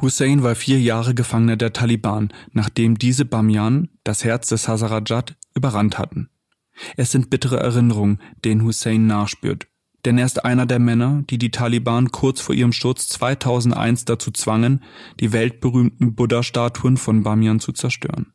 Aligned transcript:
Hussein 0.00 0.42
war 0.42 0.54
vier 0.54 0.80
Jahre 0.80 1.14
Gefangener 1.14 1.56
der 1.56 1.72
Taliban, 1.72 2.32
nachdem 2.52 2.98
diese 2.98 3.24
Bamian, 3.24 3.88
das 4.04 4.24
Herz 4.24 4.48
des 4.48 4.68
Hazarajat, 4.68 5.36
überrannt 5.54 5.98
hatten. 5.98 6.28
Es 6.96 7.10
sind 7.10 7.30
bittere 7.30 7.58
Erinnerungen, 7.58 8.20
denen 8.44 8.62
Hussein 8.62 9.06
nachspürt. 9.06 9.66
Denn 10.04 10.16
er 10.16 10.26
ist 10.26 10.44
einer 10.44 10.64
der 10.64 10.78
Männer, 10.78 11.24
die 11.28 11.38
die 11.38 11.50
Taliban 11.50 12.12
kurz 12.12 12.40
vor 12.40 12.54
ihrem 12.54 12.72
Sturz 12.72 13.08
2001 13.08 14.04
dazu 14.04 14.30
zwangen, 14.30 14.84
die 15.18 15.32
weltberühmten 15.32 16.14
Buddha-Statuen 16.14 16.96
von 16.96 17.24
Bamiyan 17.24 17.58
zu 17.58 17.72
zerstören. 17.72 18.32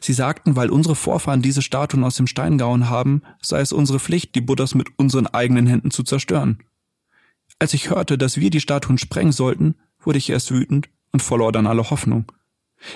Sie 0.00 0.14
sagten, 0.14 0.56
weil 0.56 0.70
unsere 0.70 0.96
Vorfahren 0.96 1.42
diese 1.42 1.62
Statuen 1.62 2.02
aus 2.02 2.16
dem 2.16 2.26
Stein 2.26 2.58
gehauen 2.58 2.88
haben, 2.88 3.22
sei 3.42 3.60
es 3.60 3.72
unsere 3.72 4.00
Pflicht, 4.00 4.34
die 4.34 4.40
Buddhas 4.40 4.74
mit 4.74 4.88
unseren 4.96 5.26
eigenen 5.26 5.66
Händen 5.66 5.90
zu 5.90 6.02
zerstören. 6.02 6.64
Als 7.58 7.74
ich 7.74 7.90
hörte, 7.90 8.18
dass 8.18 8.38
wir 8.38 8.50
die 8.50 8.60
Statuen 8.60 8.98
sprengen 8.98 9.32
sollten, 9.32 9.76
wurde 10.00 10.18
ich 10.18 10.30
erst 10.30 10.50
wütend 10.50 10.88
und 11.12 11.22
verlor 11.22 11.52
dann 11.52 11.66
alle 11.66 11.90
Hoffnung. 11.90 12.30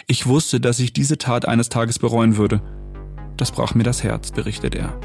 Ich 0.06 0.26
wusste, 0.26 0.60
dass 0.60 0.78
ich 0.78 0.92
diese 0.92 1.18
Tat 1.18 1.46
eines 1.46 1.68
Tages 1.68 1.98
bereuen 1.98 2.36
würde. 2.36 2.62
Das 3.36 3.50
brach 3.50 3.74
mir 3.74 3.84
das 3.84 4.02
Herz, 4.02 4.30
berichtet 4.30 4.74
er. 4.74 4.98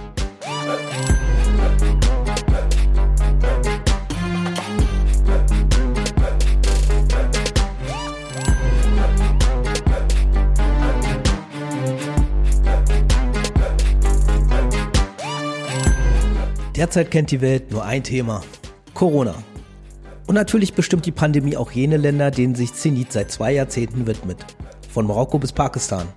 Derzeit 16.76 17.10
kennt 17.10 17.32
die 17.32 17.42
Welt 17.42 17.72
nur 17.72 17.84
ein 17.84 18.04
Thema. 18.04 18.44
Corona. 18.94 19.34
Und 20.28 20.36
natürlich 20.36 20.74
bestimmt 20.74 21.06
die 21.06 21.12
Pandemie 21.12 21.58
auch 21.58 21.72
jene 21.72 21.98
Länder, 21.98 22.32
denen 22.32 22.54
sich 22.54 22.74
Zenit 22.74 23.14
seit 23.14 23.32
zwei 23.32 23.54
Jahrzehnten 23.54 24.06
widmet. 24.06 24.46
Von 24.94 25.08
Marokko 25.08 25.40
bis 25.40 25.54
Pakistan. 25.54 26.08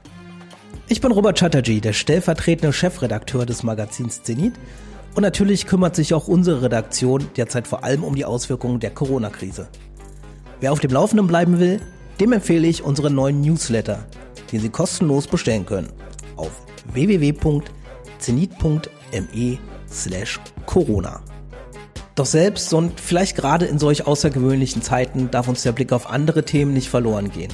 Ich 0.88 1.00
bin 1.00 1.12
Robert 1.12 1.38
Chatterjee, 1.38 1.80
der 1.80 1.92
stellvertretende 1.92 2.72
Chefredakteur 2.72 3.46
des 3.46 3.62
Magazins 3.62 4.24
Zenit. 4.24 4.54
Und 5.14 5.22
natürlich 5.22 5.66
kümmert 5.66 5.94
sich 5.94 6.12
auch 6.12 6.26
unsere 6.26 6.62
Redaktion 6.62 7.28
derzeit 7.36 7.68
vor 7.68 7.84
allem 7.84 8.02
um 8.02 8.16
die 8.16 8.24
Auswirkungen 8.24 8.80
der 8.80 8.90
Corona-Krise. 8.90 9.68
Wer 10.58 10.72
auf 10.72 10.80
dem 10.80 10.90
Laufenden 10.90 11.28
bleiben 11.28 11.60
will, 11.60 11.80
dem 12.18 12.32
empfehle 12.32 12.66
ich 12.66 12.82
unseren 12.82 13.14
neuen 13.14 13.40
Newsletter, 13.40 14.04
den 14.50 14.60
Sie 14.60 14.68
kostenlos 14.68 15.28
bestellen 15.28 15.64
können. 15.64 15.88
Auf 16.36 16.50
www.zenit.me 16.92 19.58
slash 19.88 20.40
Corona. 20.66 21.22
Doch 22.20 22.26
selbst 22.26 22.74
und 22.74 23.00
vielleicht 23.00 23.34
gerade 23.34 23.64
in 23.64 23.78
solch 23.78 24.06
außergewöhnlichen 24.06 24.82
Zeiten 24.82 25.30
darf 25.30 25.48
uns 25.48 25.62
der 25.62 25.72
Blick 25.72 25.90
auf 25.90 26.10
andere 26.10 26.44
Themen 26.44 26.74
nicht 26.74 26.90
verloren 26.90 27.30
gehen. 27.30 27.50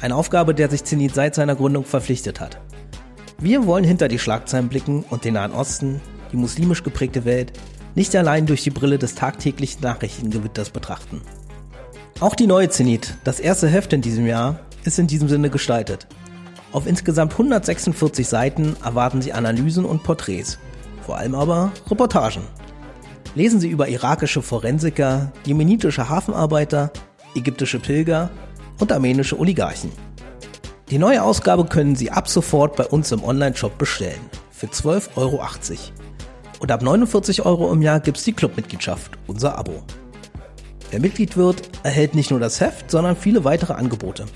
Eine 0.00 0.16
Aufgabe, 0.16 0.52
der 0.52 0.68
sich 0.68 0.82
Zenit 0.82 1.14
seit 1.14 1.36
seiner 1.36 1.54
Gründung 1.54 1.84
verpflichtet 1.84 2.40
hat. 2.40 2.60
Wir 3.38 3.68
wollen 3.68 3.84
hinter 3.84 4.08
die 4.08 4.18
Schlagzeilen 4.18 4.68
blicken 4.68 5.04
und 5.10 5.24
den 5.24 5.34
Nahen 5.34 5.52
Osten, 5.52 6.00
die 6.32 6.36
muslimisch 6.36 6.82
geprägte 6.82 7.24
Welt, 7.24 7.52
nicht 7.94 8.16
allein 8.16 8.46
durch 8.46 8.64
die 8.64 8.70
Brille 8.70 8.98
des 8.98 9.14
tagtäglichen 9.14 9.82
Nachrichtengewitters 9.82 10.70
betrachten. 10.70 11.22
Auch 12.18 12.34
die 12.34 12.48
neue 12.48 12.70
Zenit, 12.70 13.14
das 13.22 13.38
erste 13.38 13.68
Heft 13.68 13.92
in 13.92 14.02
diesem 14.02 14.26
Jahr, 14.26 14.58
ist 14.82 14.98
in 14.98 15.06
diesem 15.06 15.28
Sinne 15.28 15.50
gestaltet. 15.50 16.08
Auf 16.72 16.88
insgesamt 16.88 17.34
146 17.34 18.26
Seiten 18.26 18.74
erwarten 18.84 19.22
Sie 19.22 19.32
Analysen 19.32 19.84
und 19.84 20.02
Porträts, 20.02 20.58
vor 21.06 21.16
allem 21.16 21.36
aber 21.36 21.70
Reportagen 21.88 22.42
lesen 23.34 23.60
Sie 23.60 23.68
über 23.68 23.88
irakische 23.88 24.42
Forensiker, 24.42 25.32
jemenitische 25.44 26.08
Hafenarbeiter, 26.08 26.90
ägyptische 27.34 27.78
Pilger 27.78 28.30
und 28.78 28.92
armenische 28.92 29.38
Oligarchen. 29.38 29.90
Die 30.90 30.98
neue 30.98 31.22
Ausgabe 31.22 31.64
können 31.64 31.96
Sie 31.96 32.10
ab 32.10 32.28
sofort 32.28 32.76
bei 32.76 32.86
uns 32.86 33.10
im 33.10 33.24
Online-Shop 33.24 33.78
bestellen 33.78 34.20
für 34.50 34.66
12,80 34.66 35.16
Euro. 35.16 35.40
Und 36.60 36.70
ab 36.70 36.82
49 36.82 37.44
Euro 37.44 37.72
im 37.72 37.82
Jahr 37.82 38.00
gibt 38.00 38.18
es 38.18 38.24
die 38.24 38.32
Clubmitgliedschaft, 38.32 39.12
unser 39.26 39.58
Abo. 39.58 39.82
Wer 40.90 41.00
Mitglied 41.00 41.36
wird, 41.36 41.62
erhält 41.82 42.14
nicht 42.14 42.30
nur 42.30 42.40
das 42.40 42.60
Heft, 42.60 42.90
sondern 42.90 43.16
viele 43.16 43.44
weitere 43.44 43.72
Angebote. 43.72 44.26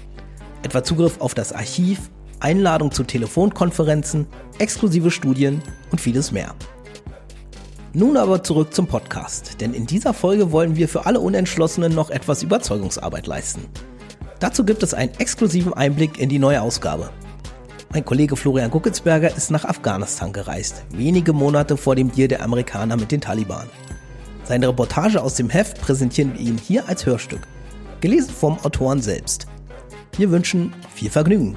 Etwa 0.62 0.82
Zugriff 0.82 1.20
auf 1.20 1.34
das 1.34 1.52
Archiv, 1.52 2.10
Einladung 2.40 2.90
zu 2.90 3.04
Telefonkonferenzen, 3.04 4.26
exklusive 4.58 5.10
Studien 5.10 5.62
und 5.92 6.00
vieles 6.00 6.32
mehr. 6.32 6.54
Nun 7.94 8.18
aber 8.18 8.42
zurück 8.42 8.74
zum 8.74 8.86
Podcast, 8.86 9.60
denn 9.60 9.72
in 9.72 9.86
dieser 9.86 10.12
Folge 10.12 10.52
wollen 10.52 10.76
wir 10.76 10.88
für 10.88 11.06
alle 11.06 11.20
Unentschlossenen 11.20 11.94
noch 11.94 12.10
etwas 12.10 12.42
Überzeugungsarbeit 12.42 13.26
leisten. 13.26 13.64
Dazu 14.40 14.64
gibt 14.64 14.82
es 14.82 14.92
einen 14.92 15.14
exklusiven 15.18 15.72
Einblick 15.72 16.18
in 16.18 16.28
die 16.28 16.38
neue 16.38 16.60
Ausgabe. 16.60 17.10
Mein 17.90 18.04
Kollege 18.04 18.36
Florian 18.36 18.70
Guckelsberger 18.70 19.34
ist 19.34 19.50
nach 19.50 19.64
Afghanistan 19.64 20.34
gereist, 20.34 20.84
wenige 20.90 21.32
Monate 21.32 21.78
vor 21.78 21.96
dem 21.96 22.12
Deal 22.12 22.28
der 22.28 22.42
Amerikaner 22.42 22.98
mit 22.98 23.10
den 23.10 23.22
Taliban. 23.22 23.66
Seine 24.44 24.68
Reportage 24.68 25.22
aus 25.22 25.34
dem 25.34 25.48
Heft 25.48 25.80
präsentieren 25.80 26.34
wir 26.34 26.40
Ihnen 26.40 26.58
hier 26.58 26.86
als 26.88 27.06
Hörstück, 27.06 27.40
gelesen 28.02 28.34
vom 28.34 28.58
Autoren 28.64 29.00
selbst. 29.00 29.46
Wir 30.18 30.30
wünschen 30.30 30.74
viel 30.94 31.10
Vergnügen. 31.10 31.56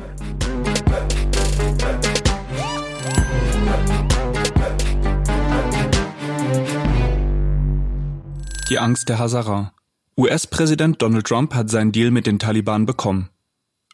Die 8.71 8.79
Angst 8.79 9.09
der 9.09 9.19
Hazara. 9.19 9.73
US-Präsident 10.17 11.01
Donald 11.01 11.27
Trump 11.27 11.53
hat 11.53 11.69
seinen 11.69 11.91
Deal 11.91 12.09
mit 12.09 12.25
den 12.25 12.39
Taliban 12.39 12.85
bekommen. 12.85 13.27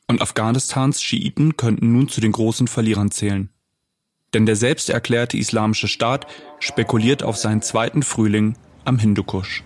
Und 0.06 0.22
Afghanistans 0.22 1.02
Schiiten 1.02 1.58
könnten 1.58 1.94
nun 1.94 2.10
zu 2.10 2.22
den 2.22 2.32
großen 2.32 2.68
Verlierern 2.68 3.10
zählen. 3.10 3.50
Denn 4.36 4.46
der 4.46 4.56
selbst 4.56 4.92
erklärte 4.92 5.36
islamische 5.36 5.88
Staat 5.88 6.28
spekuliert 6.60 7.24
auf 7.24 7.38
seinen 7.38 7.64
zweiten 7.64 8.04
Frühling 8.04 8.54
am 8.86 9.00
Hindukusch. 9.00 9.64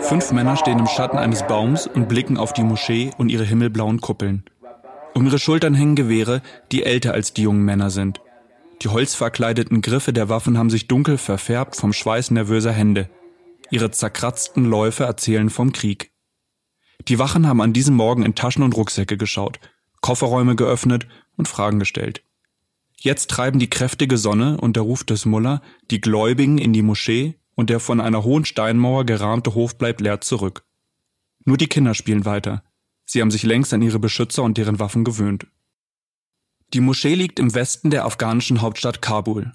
Fünf 0.00 0.32
Männer 0.32 0.56
stehen 0.56 0.80
im 0.80 0.88
Schatten 0.88 1.18
eines 1.18 1.46
Baums 1.46 1.86
und 1.86 2.08
blicken 2.08 2.36
auf 2.36 2.52
die 2.54 2.64
Moschee 2.64 3.12
und 3.18 3.28
ihre 3.28 3.44
himmelblauen 3.44 4.00
Kuppeln. 4.00 4.42
Um 5.14 5.26
ihre 5.26 5.38
Schultern 5.38 5.74
hängen 5.74 5.94
Gewehre, 5.94 6.42
die 6.72 6.82
älter 6.82 7.12
als 7.12 7.32
die 7.32 7.42
jungen 7.42 7.64
Männer 7.64 7.90
sind. 7.90 8.20
Die 8.82 8.88
holzverkleideten 8.88 9.80
Griffe 9.82 10.12
der 10.12 10.28
Waffen 10.28 10.56
haben 10.56 10.70
sich 10.70 10.86
dunkel 10.86 11.18
verfärbt 11.18 11.74
vom 11.74 11.92
Schweiß 11.92 12.30
nervöser 12.30 12.72
Hände. 12.72 13.10
Ihre 13.70 13.90
zerkratzten 13.90 14.64
Läufe 14.64 15.04
erzählen 15.04 15.50
vom 15.50 15.72
Krieg. 15.72 16.12
Die 17.08 17.18
Wachen 17.18 17.46
haben 17.46 17.60
an 17.60 17.72
diesem 17.72 17.96
Morgen 17.96 18.22
in 18.24 18.34
Taschen 18.34 18.62
und 18.62 18.76
Rucksäcke 18.76 19.16
geschaut, 19.16 19.58
Kofferräume 20.00 20.56
geöffnet 20.56 21.08
und 21.36 21.48
Fragen 21.48 21.78
gestellt. 21.78 22.22
Jetzt 22.96 23.30
treiben 23.30 23.58
die 23.58 23.70
kräftige 23.70 24.16
Sonne 24.16 24.58
und 24.58 24.76
der 24.76 24.82
Ruf 24.82 25.04
des 25.04 25.24
Mullah 25.24 25.62
die 25.90 26.00
Gläubigen 26.00 26.58
in 26.58 26.72
die 26.72 26.82
Moschee 26.82 27.34
und 27.54 27.70
der 27.70 27.80
von 27.80 28.00
einer 28.00 28.24
hohen 28.24 28.44
Steinmauer 28.44 29.04
gerahmte 29.04 29.54
Hof 29.54 29.76
bleibt 29.76 30.00
leer 30.00 30.20
zurück. 30.20 30.64
Nur 31.44 31.56
die 31.56 31.68
Kinder 31.68 31.94
spielen 31.94 32.24
weiter. 32.24 32.62
Sie 33.04 33.20
haben 33.20 33.30
sich 33.30 33.42
längst 33.42 33.72
an 33.72 33.82
ihre 33.82 33.98
Beschützer 33.98 34.42
und 34.42 34.58
deren 34.58 34.78
Waffen 34.78 35.02
gewöhnt. 35.04 35.46
Die 36.74 36.80
Moschee 36.80 37.14
liegt 37.14 37.38
im 37.38 37.54
Westen 37.54 37.88
der 37.88 38.04
afghanischen 38.04 38.60
Hauptstadt 38.60 39.00
Kabul. 39.00 39.52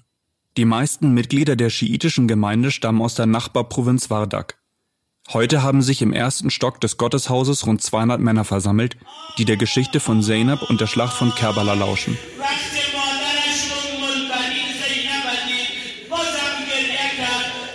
Die 0.56 0.64
meisten 0.64 1.14
Mitglieder 1.14 1.54
der 1.54 1.70
schiitischen 1.70 2.26
Gemeinde 2.26 2.72
stammen 2.72 3.00
aus 3.00 3.14
der 3.14 3.26
Nachbarprovinz 3.26 4.10
Wardak. 4.10 4.58
Heute 5.32 5.62
haben 5.62 5.80
sich 5.80 6.02
im 6.02 6.12
ersten 6.12 6.50
Stock 6.50 6.80
des 6.80 6.96
Gotteshauses 6.96 7.66
rund 7.66 7.80
200 7.80 8.20
Männer 8.20 8.44
versammelt, 8.44 8.96
die 9.38 9.44
der 9.44 9.56
Geschichte 9.56 10.00
von 10.00 10.24
Zeynep 10.24 10.68
und 10.68 10.80
der 10.80 10.88
Schlacht 10.88 11.16
von 11.16 11.32
Kerbala 11.32 11.74
lauschen. 11.74 12.18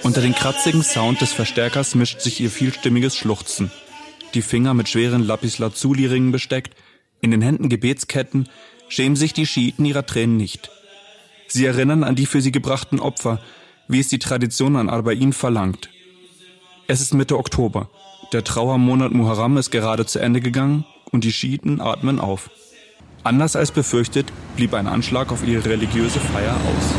Unter 0.03 0.19
den 0.19 0.35
kratzigen 0.35 0.83
Sound 0.83 1.21
des 1.21 1.31
Verstärkers 1.31 1.95
mischt 1.95 2.19
sich 2.19 2.41
ihr 2.41 2.51
vielstimmiges 2.51 3.15
Schluchzen. 3.15 3.71
Die 4.33 4.41
Finger 4.41 4.73
mit 4.73 4.89
schweren 4.89 5.23
Lapis-Lazuli-Ringen 5.23 6.33
besteckt, 6.33 6.75
in 7.21 7.31
den 7.31 7.41
Händen 7.41 7.69
Gebetsketten, 7.69 8.49
schämen 8.89 9.15
sich 9.15 9.33
die 9.33 9.45
Schiiten 9.45 9.85
ihrer 9.85 10.05
Tränen 10.05 10.35
nicht. 10.35 10.69
Sie 11.47 11.65
erinnern 11.65 12.03
an 12.03 12.15
die 12.15 12.25
für 12.25 12.41
sie 12.41 12.51
gebrachten 12.51 12.99
Opfer, 12.99 13.39
wie 13.87 13.99
es 13.99 14.09
die 14.09 14.19
Tradition 14.19 14.75
an 14.75 14.89
Arba'in 14.89 15.33
verlangt. 15.33 15.89
Es 16.87 17.01
ist 17.01 17.13
Mitte 17.13 17.37
Oktober. 17.37 17.89
Der 18.33 18.43
Trauermonat 18.43 19.11
Muharram 19.11 19.57
ist 19.57 19.71
gerade 19.71 20.05
zu 20.05 20.19
Ende 20.19 20.41
gegangen 20.41 20.85
und 21.11 21.23
die 21.23 21.31
Schiiten 21.31 21.81
atmen 21.81 22.19
auf. 22.19 22.51
Anders 23.23 23.55
als 23.55 23.71
befürchtet 23.71 24.31
blieb 24.55 24.73
ein 24.73 24.87
Anschlag 24.87 25.31
auf 25.31 25.45
ihre 25.45 25.65
religiöse 25.65 26.19
Feier 26.19 26.55
aus. 26.55 26.93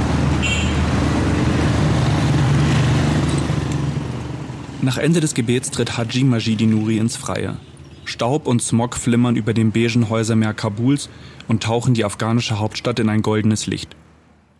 Nach 4.82 4.98
Ende 4.98 5.20
des 5.20 5.34
Gebets 5.34 5.70
tritt 5.70 5.96
Haji 5.98 6.24
Majidi 6.24 6.66
Nuri 6.66 6.98
ins 6.98 7.16
Freie. 7.16 7.56
Staub 8.04 8.46
und 8.46 8.62
Smog 8.62 8.96
flimmern 8.96 9.36
über 9.36 9.54
dem 9.54 9.72
beigen 9.72 10.08
Häusermeer 10.08 10.54
Kabuls 10.54 11.08
und 11.50 11.64
tauchen 11.64 11.94
die 11.94 12.04
afghanische 12.04 12.60
Hauptstadt 12.60 13.00
in 13.00 13.08
ein 13.08 13.22
goldenes 13.22 13.66
Licht. 13.66 13.96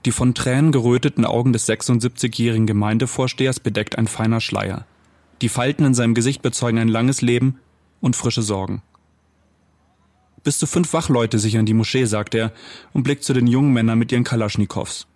Die 0.06 0.10
von 0.10 0.34
Tränen 0.34 0.72
geröteten 0.72 1.24
Augen 1.24 1.52
des 1.52 1.68
76-jährigen 1.68 2.66
Gemeindevorstehers 2.66 3.60
bedeckt 3.60 3.96
ein 3.96 4.08
feiner 4.08 4.40
Schleier. 4.40 4.86
Die 5.40 5.48
Falten 5.48 5.84
in 5.84 5.94
seinem 5.94 6.14
Gesicht 6.14 6.42
bezeugen 6.42 6.80
ein 6.80 6.88
langes 6.88 7.20
Leben 7.20 7.60
und 8.00 8.16
frische 8.16 8.42
Sorgen. 8.42 8.82
Bis 10.42 10.58
zu 10.58 10.66
fünf 10.66 10.92
Wachleute 10.92 11.38
sichern 11.38 11.64
die 11.64 11.74
Moschee, 11.74 12.06
sagt 12.06 12.34
er 12.34 12.52
und 12.92 13.04
blickt 13.04 13.22
zu 13.22 13.34
den 13.34 13.46
jungen 13.46 13.72
Männern 13.72 13.96
mit 13.96 14.10
ihren 14.10 14.24
Kalaschnikows. 14.24 15.06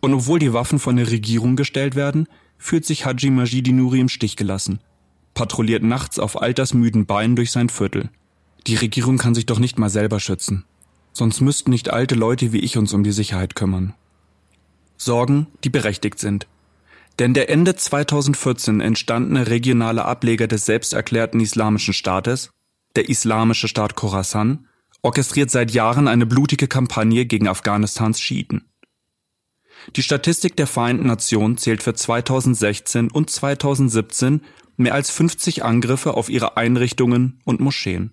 Und 0.00 0.14
obwohl 0.14 0.38
die 0.38 0.54
Waffen 0.54 0.78
von 0.78 0.96
der 0.96 1.10
Regierung 1.10 1.56
gestellt 1.56 1.94
werden, 1.94 2.26
fühlt 2.56 2.86
sich 2.86 3.04
Haji 3.04 3.28
Majidi 3.28 3.72
Nuri 3.72 4.00
im 4.00 4.08
Stich 4.08 4.34
gelassen, 4.36 4.80
patrouilliert 5.34 5.82
nachts 5.82 6.18
auf 6.18 6.40
altersmüden 6.40 7.04
Beinen 7.04 7.36
durch 7.36 7.50
sein 7.50 7.68
Viertel. 7.68 8.08
Die 8.66 8.76
Regierung 8.76 9.18
kann 9.18 9.34
sich 9.34 9.44
doch 9.44 9.58
nicht 9.58 9.78
mal 9.78 9.90
selber 9.90 10.20
schützen. 10.20 10.64
Sonst 11.16 11.40
müssten 11.40 11.70
nicht 11.70 11.88
alte 11.88 12.14
Leute 12.14 12.52
wie 12.52 12.58
ich 12.58 12.76
uns 12.76 12.92
um 12.92 13.02
die 13.02 13.10
Sicherheit 13.10 13.54
kümmern. 13.54 13.94
Sorgen, 14.98 15.46
die 15.64 15.70
berechtigt 15.70 16.18
sind. 16.18 16.46
Denn 17.18 17.32
der 17.32 17.48
Ende 17.48 17.74
2014 17.74 18.82
entstandene 18.82 19.46
regionale 19.46 20.04
Ableger 20.04 20.46
des 20.46 20.66
selbsterklärten 20.66 21.40
Islamischen 21.40 21.94
Staates, 21.94 22.50
der 22.96 23.08
Islamische 23.08 23.66
Staat 23.66 23.96
Khorasan, 23.96 24.68
orchestriert 25.00 25.50
seit 25.50 25.70
Jahren 25.70 26.06
eine 26.06 26.26
blutige 26.26 26.68
Kampagne 26.68 27.24
gegen 27.24 27.48
Afghanistans 27.48 28.20
Schiiten. 28.20 28.66
Die 29.96 30.02
Statistik 30.02 30.54
der 30.54 30.66
Vereinten 30.66 31.06
Nationen 31.06 31.56
zählt 31.56 31.82
für 31.82 31.94
2016 31.94 33.10
und 33.10 33.30
2017 33.30 34.42
mehr 34.76 34.92
als 34.92 35.08
50 35.08 35.64
Angriffe 35.64 36.12
auf 36.12 36.28
ihre 36.28 36.58
Einrichtungen 36.58 37.40
und 37.46 37.60
Moscheen. 37.60 38.12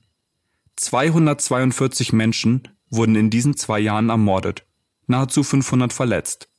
242 0.77 2.13
Menschen 2.13 2.69
wurden 2.95 3.15
in 3.15 3.29
diesen 3.29 3.57
zwei 3.57 3.79
Jahren 3.79 4.09
ermordet, 4.09 4.65
nahezu 5.07 5.43
500 5.43 5.93
verletzt. 5.93 6.49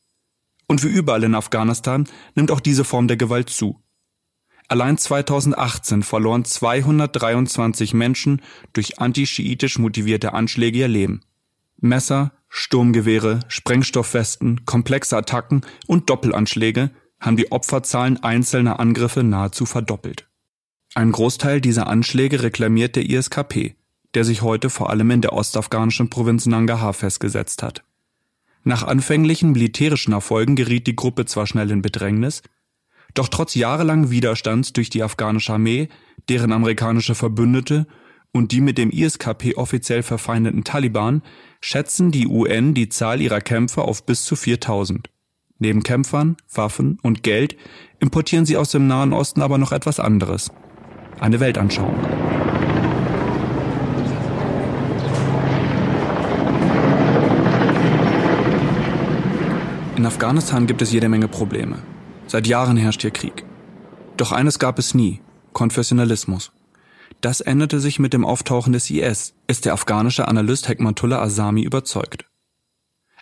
Und 0.66 0.82
wie 0.82 0.88
überall 0.88 1.24
in 1.24 1.34
Afghanistan 1.34 2.08
nimmt 2.34 2.50
auch 2.50 2.60
diese 2.60 2.84
Form 2.84 3.08
der 3.08 3.16
Gewalt 3.16 3.50
zu. 3.50 3.80
Allein 4.68 4.96
2018 4.96 6.02
verloren 6.02 6.44
223 6.44 7.92
Menschen 7.92 8.40
durch 8.72 8.98
antischiitisch 8.98 9.78
motivierte 9.78 10.32
Anschläge 10.32 10.78
ihr 10.78 10.88
Leben. 10.88 11.20
Messer, 11.76 12.32
Sturmgewehre, 12.48 13.40
Sprengstoffwesten, 13.48 14.64
komplexe 14.64 15.16
Attacken 15.18 15.66
und 15.86 16.08
Doppelanschläge 16.08 16.90
haben 17.20 17.36
die 17.36 17.52
Opferzahlen 17.52 18.22
einzelner 18.22 18.80
Angriffe 18.80 19.22
nahezu 19.22 19.66
verdoppelt. 19.66 20.28
Ein 20.94 21.12
Großteil 21.12 21.60
dieser 21.60 21.88
Anschläge 21.88 22.42
reklamiert 22.42 22.96
der 22.96 23.08
ISKP, 23.08 23.76
der 24.14 24.24
sich 24.24 24.42
heute 24.42 24.70
vor 24.70 24.90
allem 24.90 25.10
in 25.10 25.20
der 25.20 25.32
ostafghanischen 25.32 26.10
Provinz 26.10 26.46
Nangarhar 26.46 26.92
festgesetzt 26.92 27.62
hat. 27.62 27.84
Nach 28.62 28.82
anfänglichen 28.82 29.52
militärischen 29.52 30.12
Erfolgen 30.12 30.56
geriet 30.56 30.86
die 30.86 30.96
Gruppe 30.96 31.26
zwar 31.26 31.46
schnell 31.46 31.70
in 31.70 31.82
Bedrängnis, 31.82 32.42
doch 33.12 33.28
trotz 33.28 33.54
jahrelangen 33.54 34.10
Widerstands 34.10 34.72
durch 34.72 34.90
die 34.90 35.02
afghanische 35.02 35.52
Armee, 35.52 35.88
deren 36.28 36.52
amerikanische 36.52 37.14
Verbündete 37.14 37.86
und 38.32 38.50
die 38.50 38.60
mit 38.60 38.78
dem 38.78 38.90
ISKP 38.90 39.54
offiziell 39.54 40.02
verfeindeten 40.02 40.64
Taliban 40.64 41.22
schätzen 41.60 42.10
die 42.10 42.26
UN 42.26 42.74
die 42.74 42.88
Zahl 42.88 43.20
ihrer 43.20 43.40
Kämpfer 43.40 43.84
auf 43.84 44.04
bis 44.04 44.24
zu 44.24 44.34
4000. 44.34 45.08
Neben 45.58 45.84
Kämpfern, 45.84 46.36
Waffen 46.52 46.98
und 47.02 47.22
Geld 47.22 47.56
importieren 48.00 48.44
sie 48.44 48.56
aus 48.56 48.70
dem 48.70 48.88
Nahen 48.88 49.12
Osten 49.12 49.40
aber 49.40 49.58
noch 49.58 49.70
etwas 49.70 50.00
anderes. 50.00 50.50
Eine 51.20 51.38
Weltanschauung. 51.38 52.23
In 60.04 60.08
Afghanistan 60.08 60.66
gibt 60.66 60.82
es 60.82 60.92
jede 60.92 61.08
Menge 61.08 61.28
Probleme. 61.28 61.78
Seit 62.26 62.46
Jahren 62.46 62.76
herrscht 62.76 63.00
hier 63.00 63.10
Krieg. 63.10 63.42
Doch 64.18 64.32
eines 64.32 64.58
gab 64.58 64.78
es 64.78 64.92
nie, 64.92 65.22
Konfessionalismus. 65.54 66.52
Das 67.22 67.40
änderte 67.40 67.80
sich 67.80 67.98
mit 67.98 68.12
dem 68.12 68.26
Auftauchen 68.26 68.74
des 68.74 68.90
IS, 68.90 69.32
ist 69.46 69.64
der 69.64 69.72
afghanische 69.72 70.28
Analyst 70.28 70.68
Hekmatullah 70.68 71.22
Asami 71.22 71.62
überzeugt. 71.62 72.26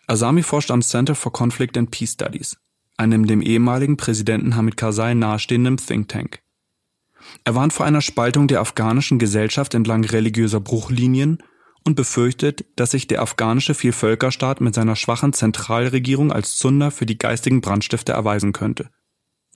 Asami 0.09 0.43
forscht 0.43 0.73
am 0.73 0.83
Center 0.83 1.15
for 1.15 1.33
Conflict 1.33 1.79
and 1.79 1.93
Peace 1.93 2.15
Studies, 2.15 2.57
einem 2.97 3.29
dem 3.29 3.43
ehemaligen 3.43 3.97
Präsidenten 3.97 4.57
Hamid 4.57 4.77
Karzai 4.77 5.15
nahestehenden 5.15 5.77
Think 5.77 6.09
Tank. 6.09 6.41
Er 7.45 7.55
warnt 7.55 7.73
vor 7.73 7.87
einer 7.87 8.01
Spaltung 8.01 8.49
der 8.49 8.61
afghanischen 8.61 9.21
Gesellschaft 9.21 9.75
entlang 9.75 10.03
religiöser 10.03 10.59
Bruchlinien 10.59 11.39
und 11.85 11.95
befürchtet, 11.95 12.65
dass 12.77 12.93
sich 12.93 13.07
der 13.07 13.23
afghanische 13.23 13.75
Vielvölkerstaat 13.75 14.61
mit 14.61 14.75
seiner 14.75 14.97
schwachen 14.97 15.33
Zentralregierung 15.33 16.33
als 16.33 16.57
Zunder 16.57 16.91
für 16.91 17.07
die 17.07 17.19
geistigen 17.19 17.61
Brandstifter 17.61 18.13
erweisen 18.13 18.53
könnte. 18.53 18.91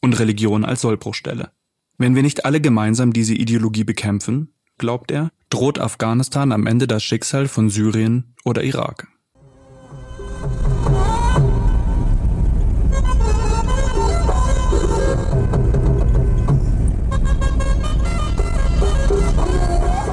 Und 0.03 0.19
Religion 0.19 0.65
als 0.65 0.81
Sollbruchstelle. 0.83 1.53
Wenn 1.99 2.15
wir 2.15 2.23
nicht 2.23 2.45
alle 2.45 2.61
gemeinsam 2.61 3.13
diese 3.13 3.35
Ideologie 3.35 3.85
bekämpfen, 3.85 4.53
glaubt 4.79 5.11
er, 5.11 5.31
droht 5.49 5.79
Afghanistan 5.79 6.53
am 6.53 6.67
Ende 6.67 6.87
das 6.87 7.03
Schicksal 7.03 7.49
von 7.49 7.71
Syrien 7.71 8.35
oder 8.45 8.63
Irak. 8.63 9.09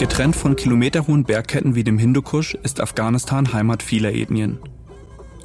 Getrennt 0.03 0.35
von 0.35 0.57
kilometerhohen 0.57 1.23
Bergketten 1.23 1.75
wie 1.75 1.85
dem 1.85 1.97
Hindukusch 1.97 2.55
ist 2.55 2.81
Afghanistan 2.81 3.53
Heimat 3.53 3.81
vieler 3.81 4.13
Ethnien. 4.13 4.59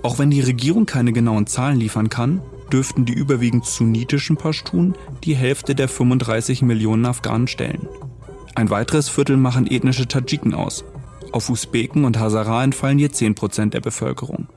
Auch 0.03 0.19
wenn 0.19 0.33
die 0.33 0.41
Regierung 0.41 0.85
keine 0.85 1.13
genauen 1.13 1.47
Zahlen 1.47 1.79
liefern 1.79 2.09
kann, 2.09 2.43
dürften 2.73 3.05
die 3.05 3.13
überwiegend 3.13 3.67
sunnitischen 3.67 4.37
Pashtun 4.37 4.97
die 5.23 5.37
Hälfte 5.37 5.77
der 5.77 5.87
35 5.87 6.63
Millionen 6.63 7.07
Afghanen 7.07 7.47
stellen. 7.47 7.87
Ein 8.57 8.69
weiteres 8.69 9.09
Viertel 9.09 9.37
machen 9.37 9.71
ethnische 9.71 10.09
Tadschiken 10.09 10.55
aus. 10.55 10.85
Auf 11.31 11.51
Usbeken 11.51 12.05
und 12.05 12.19
Hazara 12.19 12.65
entfallen 12.65 12.99
je 12.99 13.07
10% 13.07 13.71
der 13.71 13.81
Bevölkerung. 13.81 14.49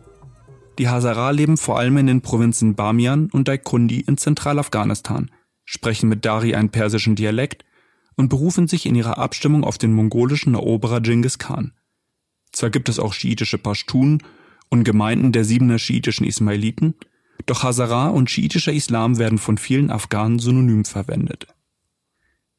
Die 0.79 0.89
Hazara 0.89 1.29
leben 1.29 1.57
vor 1.57 1.77
allem 1.77 1.97
in 1.97 2.07
den 2.07 2.21
Provinzen 2.21 2.73
Bamian 2.73 3.29
und 3.31 3.47
Daikundi 3.47 3.99
in 3.99 4.17
Zentralafghanistan, 4.17 5.29
sprechen 5.63 6.09
mit 6.09 6.25
Dari 6.25 6.55
einen 6.55 6.69
persischen 6.69 7.15
Dialekt 7.15 7.65
und 8.15 8.29
berufen 8.29 8.67
sich 8.67 8.85
in 8.85 8.95
ihrer 8.95 9.17
Abstimmung 9.17 9.63
auf 9.63 9.77
den 9.77 9.93
mongolischen 9.93 10.53
Eroberer 10.53 11.01
Genghis 11.01 11.37
Khan. 11.37 11.73
Zwar 12.51 12.69
gibt 12.69 12.89
es 12.89 12.99
auch 12.99 13.13
schiitische 13.13 13.57
Pashtun 13.57 14.23
und 14.69 14.83
Gemeinden 14.83 15.31
der 15.31 15.45
siebener 15.45 15.79
schiitischen 15.79 16.25
Ismailiten, 16.25 16.95
doch 17.45 17.63
Hazara 17.63 18.09
und 18.09 18.29
schiitischer 18.29 18.73
Islam 18.73 19.17
werden 19.17 19.37
von 19.37 19.57
vielen 19.57 19.89
Afghanen 19.89 20.39
synonym 20.39 20.85
verwendet. 20.85 21.47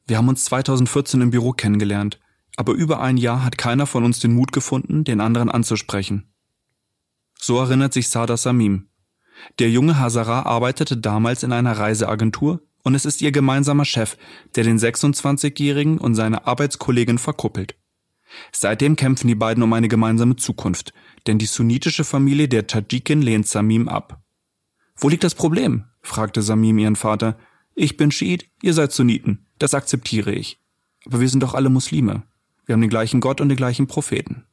Wir 0.05 0.17
haben 0.17 0.27
uns 0.27 0.45
2014 0.45 1.21
im 1.21 1.31
Büro 1.31 1.53
kennengelernt, 1.53 2.19
aber 2.55 2.73
über 2.73 3.01
ein 3.01 3.17
Jahr 3.17 3.43
hat 3.43 3.57
keiner 3.57 3.85
von 3.85 4.03
uns 4.03 4.19
den 4.19 4.33
Mut 4.33 4.51
gefunden, 4.51 5.03
den 5.03 5.21
anderen 5.21 5.49
anzusprechen. 5.49 6.33
So 7.39 7.59
erinnert 7.59 7.93
sich 7.93 8.09
Sada 8.09 8.37
Samim. 8.37 8.89
Der 9.59 9.69
junge 9.69 9.99
Hazara 9.99 10.43
arbeitete 10.43 10.97
damals 10.97 11.43
in 11.43 11.51
einer 11.51 11.77
Reiseagentur 11.77 12.61
und 12.83 12.95
es 12.95 13.05
ist 13.05 13.21
ihr 13.21 13.31
gemeinsamer 13.31 13.85
Chef, 13.85 14.17
der 14.55 14.63
den 14.63 14.77
26-Jährigen 14.77 15.97
und 15.97 16.15
seine 16.15 16.45
Arbeitskollegin 16.45 17.17
verkuppelt. 17.17 17.75
Seitdem 18.51 18.95
kämpfen 18.95 19.27
die 19.27 19.35
beiden 19.35 19.63
um 19.63 19.73
eine 19.73 19.87
gemeinsame 19.87 20.35
Zukunft, 20.35 20.93
denn 21.27 21.37
die 21.37 21.45
sunnitische 21.45 22.03
Familie 22.03 22.47
der 22.47 22.67
Tadschikin 22.67 23.21
lehnt 23.21 23.47
Samim 23.47 23.87
ab. 23.87 24.21
Wo 24.95 25.09
liegt 25.09 25.23
das 25.23 25.35
Problem? 25.35 25.85
fragte 26.01 26.41
Samim 26.41 26.77
ihren 26.77 26.95
Vater. 26.95 27.37
Ich 27.75 27.97
bin 27.97 28.11
Schiit, 28.11 28.49
ihr 28.61 28.73
seid 28.73 28.91
Sunniten, 28.91 29.47
das 29.59 29.73
akzeptiere 29.73 30.33
ich. 30.33 30.59
Aber 31.05 31.19
wir 31.19 31.29
sind 31.29 31.41
doch 31.41 31.53
alle 31.53 31.69
Muslime. 31.69 32.23
Wir 32.65 32.73
haben 32.73 32.81
den 32.81 32.89
gleichen 32.89 33.19
Gott 33.19 33.41
und 33.41 33.49
den 33.49 33.57
gleichen 33.57 33.87
Propheten. 33.87 34.45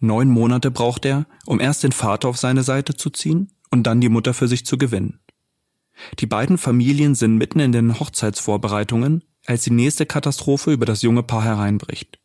Neun 0.00 0.28
Monate 0.28 0.70
braucht 0.70 1.04
er, 1.04 1.26
um 1.46 1.60
erst 1.60 1.82
den 1.82 1.92
Vater 1.92 2.28
auf 2.28 2.36
seine 2.36 2.62
Seite 2.62 2.94
zu 2.94 3.10
ziehen 3.10 3.52
und 3.70 3.84
dann 3.84 4.00
die 4.00 4.08
Mutter 4.08 4.34
für 4.34 4.48
sich 4.48 4.66
zu 4.66 4.76
gewinnen. 4.76 5.20
Die 6.18 6.26
beiden 6.26 6.58
Familien 6.58 7.14
sind 7.14 7.36
mitten 7.36 7.60
in 7.60 7.72
den 7.72 7.98
Hochzeitsvorbereitungen, 7.98 9.24
als 9.46 9.62
die 9.62 9.72
nächste 9.72 10.06
Katastrophe 10.06 10.72
über 10.72 10.86
das 10.86 11.02
junge 11.02 11.22
Paar 11.22 11.44
hereinbricht. 11.44 12.18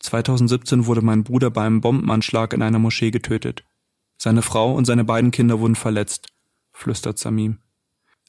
2017 0.00 0.86
wurde 0.86 1.02
mein 1.02 1.24
Bruder 1.24 1.50
beim 1.50 1.80
Bombenanschlag 1.80 2.52
in 2.52 2.62
einer 2.62 2.78
Moschee 2.78 3.10
getötet. 3.10 3.64
Seine 4.18 4.42
Frau 4.42 4.74
und 4.74 4.84
seine 4.84 5.04
beiden 5.04 5.30
Kinder 5.30 5.60
wurden 5.60 5.76
verletzt, 5.76 6.28
flüstert 6.72 7.18
Samim. 7.18 7.58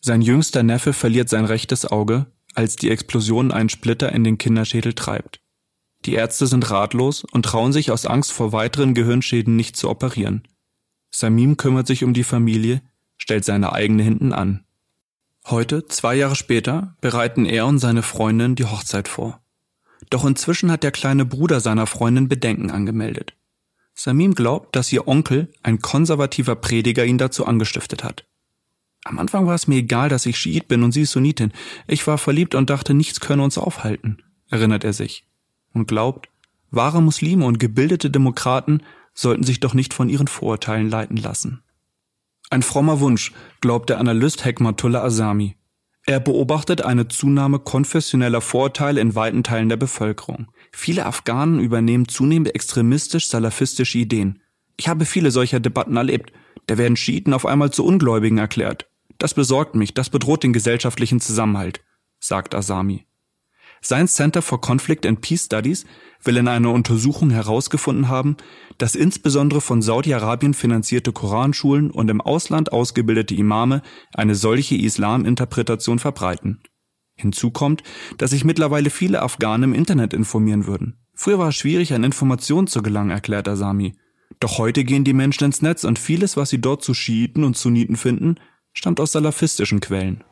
Sein 0.02 0.22
jüngster 0.22 0.64
Neffe 0.64 0.94
verliert 0.94 1.30
sein 1.30 1.46
rechtes 1.46 1.86
Auge, 1.86 2.28
als 2.56 2.76
die 2.76 2.90
Explosion 2.90 3.52
einen 3.52 3.70
Splitter 3.70 4.12
in 4.12 4.24
den 4.24 4.38
Kinderschädel 4.38 4.94
treibt. 4.94 5.40
Die 6.06 6.14
Ärzte 6.14 6.48
sind 6.48 6.70
ratlos 6.70 7.24
und 7.24 7.46
trauen 7.46 7.72
sich 7.72 7.90
aus 7.90 8.06
Angst 8.06 8.32
vor 8.32 8.52
weiteren 8.52 8.94
Gehirnschäden 8.94 9.56
nicht 9.56 9.78
zu 9.78 9.90
operieren. 9.90 10.44
Samim 11.10 11.58
kümmert 11.58 11.88
sich 11.88 12.04
um 12.04 12.14
die 12.14 12.24
Familie, 12.24 12.82
stellt 13.24 13.46
seine 13.46 13.72
eigene 13.72 14.04
hinten 14.04 14.34
an. 14.34 14.66
Heute, 15.46 15.86
zwei 15.86 16.14
Jahre 16.14 16.36
später, 16.36 16.98
bereiten 17.00 17.46
er 17.46 17.66
und 17.68 17.80
seine 17.80 18.04
Freundin 18.04 18.56
die 18.56 18.66
Hochzeit 18.66 19.08
vor. 19.08 19.40
Doch 20.10 20.26
inzwischen 20.26 20.70
hat 20.70 20.84
der 20.84 20.92
kleine 20.92 21.24
Bruder 21.24 21.62
seiner 21.62 21.88
Freundin 21.88 22.28
Bedenken 22.28 22.70
angemeldet. 22.70 23.34
Samim 23.96 24.36
glaubt, 24.36 24.76
dass 24.76 24.92
ihr 24.92 25.08
Onkel, 25.08 25.54
ein 25.64 25.80
konservativer 25.80 26.58
Prediger, 26.58 27.06
ihn 27.06 27.18
dazu 27.18 27.46
angestiftet 27.46 28.04
hat. 28.04 28.26
Am 29.06 29.18
Anfang 29.20 29.48
war 29.48 29.56
es 29.56 29.70
mir 29.70 29.78
egal, 29.78 30.10
dass 30.10 30.26
ich 30.26 30.38
Schiit 30.38 30.68
bin 30.68 30.84
und 30.84 30.92
sie 30.92 31.06
Sunnitin. 31.06 31.54
Ich 31.88 32.06
war 32.06 32.18
verliebt 32.18 32.56
und 32.56 32.70
dachte, 32.70 32.94
nichts 32.94 33.22
könne 33.22 33.44
uns 33.44 33.58
aufhalten, 33.58 34.22
erinnert 34.50 34.84
er 34.84 34.92
sich. 34.92 35.26
Und 35.72 35.88
glaubt, 35.88 36.28
wahre 36.72 37.02
Muslime 37.02 37.46
und 37.46 37.58
gebildete 37.58 38.12
Demokraten 38.12 38.84
sollten 39.14 39.44
sich 39.44 39.62
doch 39.62 39.74
nicht 39.74 39.94
von 39.94 40.10
ihren 40.10 40.28
Vorurteilen 40.28 40.90
leiten 40.90 41.16
lassen. 41.16 41.63
Ein 42.54 42.62
frommer 42.62 43.00
Wunsch, 43.00 43.34
glaubt 43.62 43.90
der 43.90 43.98
Analyst 43.98 44.46
Hekmatullah 44.46 45.04
Asami. 45.04 45.56
Er 46.06 46.20
beobachtet 46.20 46.84
eine 46.84 47.08
Zunahme 47.08 47.58
konfessioneller 47.58 48.42
Vorurteile 48.42 49.02
in 49.02 49.16
weiten 49.16 49.44
Teilen 49.44 49.70
der 49.70 49.78
Bevölkerung. 49.78 50.52
Viele 50.72 51.08
Afghanen 51.08 51.60
übernehmen 51.60 52.08
zunehmend 52.08 52.54
extremistisch-salafistische 52.54 53.98
Ideen. 53.98 54.40
Ich 54.78 54.88
habe 54.88 55.06
viele 55.06 55.32
solcher 55.32 55.60
Debatten 55.60 55.98
erlebt. 55.98 56.32
Da 56.68 56.78
werden 56.78 56.96
Schiiten 56.96 57.34
auf 57.34 57.48
einmal 57.48 57.72
zu 57.72 57.84
Ungläubigen 57.84 58.38
erklärt. 58.38 58.88
Das 59.18 59.34
besorgt 59.34 59.74
mich, 59.74 59.96
das 59.96 60.12
bedroht 60.12 60.44
den 60.44 60.54
gesellschaftlichen 60.54 61.20
Zusammenhalt, 61.20 61.82
sagt 62.20 62.54
Asami. 62.54 63.08
Sein 63.86 64.08
Center 64.08 64.42
for 64.42 64.62
Conflict 64.62 65.06
and 65.06 65.20
Peace 65.20 65.44
Studies 65.44 65.86
will 66.24 66.38
in 66.38 66.48
einer 66.48 66.72
Untersuchung 66.72 67.32
herausgefunden 67.32 68.08
haben, 68.08 68.38
dass 68.78 68.96
insbesondere 68.96 69.60
von 69.60 69.82
Saudi-Arabien 69.82 70.54
finanzierte 70.54 71.12
Koranschulen 71.12 71.92
und 71.92 72.10
im 72.10 72.22
Ausland 72.22 72.72
ausgebildete 72.72 73.36
Imame 73.36 73.82
eine 74.14 74.36
solche 74.36 74.76
Islaminterpretation 74.76 76.00
verbreiten. 76.00 76.62
Hinzu 77.16 77.52
kommt, 77.52 77.84
dass 78.18 78.32
sich 78.32 78.46
mittlerweile 78.46 78.90
viele 78.90 79.22
Afghanen 79.22 79.72
im 79.72 79.74
Internet 79.74 80.14
informieren 80.14 80.66
würden. 80.66 80.98
Früher 81.14 81.38
war 81.38 81.50
es 81.50 81.56
schwierig, 81.56 81.94
an 81.94 82.06
Informationen 82.06 82.68
zu 82.68 82.82
gelangen, 82.82 83.12
erklärt 83.12 83.50
Asami. 83.50 83.96
Doch 84.40 84.60
heute 84.60 84.86
gehen 84.86 85.04
die 85.04 85.14
Menschen 85.14 85.44
ins 85.44 85.62
Netz 85.62 85.84
und 85.84 86.00
vieles, 86.00 86.38
was 86.38 86.50
sie 86.50 86.62
dort 86.62 86.84
zu 86.84 86.94
Schiiten 86.94 87.44
und 87.44 87.58
Sunniten 87.58 87.98
finden, 87.98 88.36
stammt 88.72 89.02
aus 89.02 89.12
salafistischen 89.12 89.82
Quellen. 89.82 90.24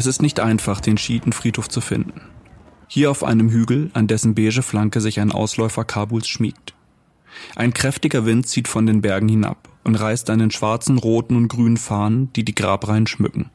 Es 0.00 0.06
ist 0.06 0.22
nicht 0.22 0.40
einfach, 0.40 0.80
den 0.80 0.96
Schiitenfriedhof 0.96 1.68
zu 1.68 1.82
finden. 1.82 2.22
Hier 2.88 3.10
auf 3.10 3.22
einem 3.22 3.50
Hügel, 3.50 3.90
an 3.92 4.06
dessen 4.06 4.34
beige 4.34 4.62
Flanke 4.62 4.98
sich 5.02 5.20
ein 5.20 5.30
Ausläufer 5.30 5.84
Kabuls 5.84 6.26
schmiegt. 6.26 6.72
Ein 7.54 7.74
kräftiger 7.74 8.24
Wind 8.24 8.48
zieht 8.48 8.66
von 8.66 8.86
den 8.86 9.02
Bergen 9.02 9.28
hinab 9.28 9.68
und 9.84 9.96
reißt 9.96 10.30
an 10.30 10.38
den 10.38 10.50
schwarzen, 10.50 10.96
roten 10.96 11.36
und 11.36 11.48
grünen 11.48 11.76
Fahnen, 11.76 12.32
die 12.32 12.46
die 12.46 12.54
Grabreihen 12.54 13.06
schmücken. 13.06 13.50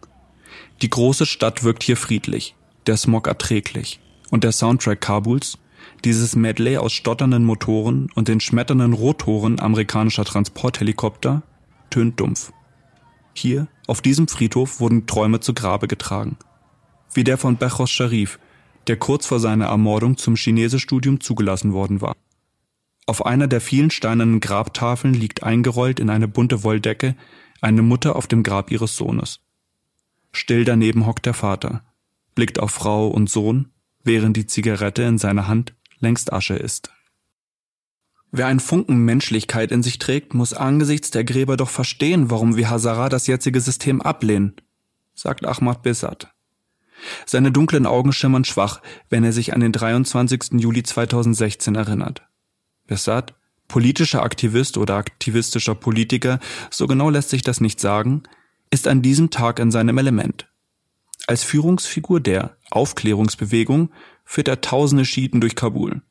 Die 0.84 0.90
große 0.92 1.25
Stadt 1.25 1.64
wirkt 1.64 1.82
hier 1.82 1.98
friedlich, 1.98 2.54
der 2.86 2.98
Smog 2.98 3.25
erträglich 3.25 4.00
und 4.30 4.44
der 4.44 4.52
Soundtrack 4.52 5.02
Kabuls, 5.02 5.58
dieses 6.04 6.36
Medley 6.36 6.78
aus 6.78 6.94
stotternden 6.94 7.44
Motoren 7.44 8.12
und 8.14 8.28
den 8.28 8.40
schmetternden 8.40 8.94
Rotoren 8.94 9.60
amerikanischer 9.60 10.25
Transporthelikopter, 10.25 11.42
tönt 11.90 12.20
dumpf. 12.20 12.52
Hier, 13.36 13.68
auf 13.86 14.01
diesem 14.01 14.27
Friedhof, 14.27 14.80
wurden 14.80 15.08
Träume 15.08 15.42
zu 15.42 15.54
Grabe 15.54 15.88
getragen. 15.88 16.38
Wie 17.13 17.24
der 17.24 17.38
von 17.38 17.58
Bechos 17.58 17.92
Sharif, 17.92 18.39
der 18.88 18.98
kurz 18.98 19.25
vor 19.25 19.39
seiner 19.39 19.65
Ermordung 19.65 20.18
zum 20.18 20.36
Chinesischstudium 20.36 21.20
zugelassen 21.20 21.74
worden 21.74 22.01
war. 22.01 22.15
Auf 23.08 23.25
einer 23.25 23.48
der 23.48 23.62
vielen 23.62 23.92
steinernen 23.92 24.39
Grabtafeln 24.39 25.13
liegt 25.13 25.44
eingerollt 25.44 26.00
in 26.00 26.10
eine 26.10 26.27
bunte 26.27 26.63
Wolldecke 26.63 27.15
eine 27.62 27.82
Mutter 27.82 28.15
auf 28.15 28.27
dem 28.27 28.42
Grab 28.42 28.72
ihres 28.72 28.96
Sohnes. 28.96 29.42
Still 30.32 30.65
daneben 30.65 31.06
hockt 31.06 31.25
der 31.25 31.34
Vater, 31.34 31.84
blickt 32.36 32.60
auf 32.60 32.72
Frau 32.72 33.08
und 33.08 33.30
Sohn, 33.30 33.72
während 34.04 34.38
die 34.38 34.48
Zigarette 34.48 35.04
in 35.04 35.18
seiner 35.18 35.48
Hand 35.48 35.74
längst 36.00 36.32
Asche 36.34 36.56
ist. 36.56 36.92
Wer 38.32 38.48
einen 38.48 38.60
Funken 38.60 38.98
Menschlichkeit 38.98 39.72
in 39.72 39.84
sich 39.84 40.00
trägt, 40.00 40.34
muss 40.34 40.53
angesichts 40.53 41.12
der 41.12 41.24
Gräber 41.24 41.58
doch 41.58 41.70
verstehen, 41.70 42.29
warum 42.29 42.58
wir 42.58 42.70
Hazara 42.70 43.10
das 43.10 43.27
jetzige 43.27 43.62
System 43.62 44.01
ablehnen, 44.01 44.55
sagt 45.13 45.46
Ahmad 45.46 45.84
Besat. 45.84 46.34
Seine 47.25 47.51
dunklen 47.51 47.86
Augen 47.86 48.13
schimmern 48.13 48.46
schwach, 48.46 48.82
wenn 49.10 49.24
er 49.24 49.34
sich 49.34 49.53
an 49.53 49.60
den 49.60 49.72
23. 49.72 50.53
Juli 50.53 50.84
2016 50.84 51.75
erinnert. 51.75 52.24
Besat, 52.88 53.36
politischer 53.67 54.24
Aktivist 54.24 54.77
oder 54.77 54.96
aktivistischer 54.96 55.75
Politiker, 55.75 56.39
so 56.70 56.88
genau 56.88 57.10
lässt 57.10 57.29
sich 57.29 57.41
das 57.41 57.62
nicht 57.62 57.79
sagen, 57.79 58.24
ist 58.70 58.88
an 58.88 59.01
diesem 59.01 59.29
Tag 59.29 59.60
in 59.60 59.72
seinem 59.72 59.98
Element. 59.98 60.48
Als 61.27 61.44
Führungsfigur 61.44 62.20
der 62.20 62.58
Aufklärungsbewegung 62.70 63.91
führt 64.24 64.48
er 64.48 64.62
tausende 64.62 65.05
Schiiten 65.05 65.41
durch 65.41 65.55
Kabul. 65.55 66.01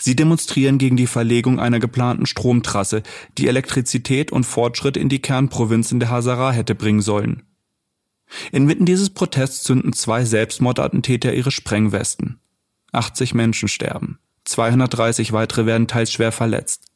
Sie 0.00 0.16
demonstrieren 0.16 0.78
gegen 0.78 0.96
die 0.96 1.06
Verlegung 1.06 1.60
einer 1.60 1.78
geplanten 1.78 2.24
Stromtrasse, 2.24 3.02
die 3.36 3.48
Elektrizität 3.48 4.32
und 4.32 4.44
Fortschritt 4.44 4.96
in 4.96 5.10
die 5.10 5.20
Kernprovinzen 5.20 6.00
der 6.00 6.08
Hazara 6.08 6.52
hätte 6.52 6.74
bringen 6.74 7.02
sollen. 7.02 7.42
Inmitten 8.50 8.86
dieses 8.86 9.10
Protests 9.10 9.62
zünden 9.62 9.92
zwei 9.92 10.24
Selbstmordattentäter 10.24 11.34
ihre 11.34 11.50
Sprengwesten. 11.50 12.40
80 12.92 13.34
Menschen 13.34 13.68
sterben. 13.68 14.18
230 14.44 15.32
weitere 15.32 15.66
werden 15.66 15.86
teils 15.86 16.12
schwer 16.12 16.32
verletzt. 16.32 16.86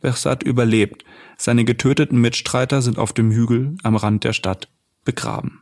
Behzad 0.00 0.42
überlebt. 0.44 1.04
Seine 1.36 1.64
getöteten 1.64 2.20
Mitstreiter 2.20 2.80
sind 2.80 2.98
auf 2.98 3.12
dem 3.12 3.32
Hügel 3.32 3.76
am 3.82 3.96
Rand 3.96 4.22
der 4.22 4.32
Stadt 4.32 4.68
begraben. 5.04 5.61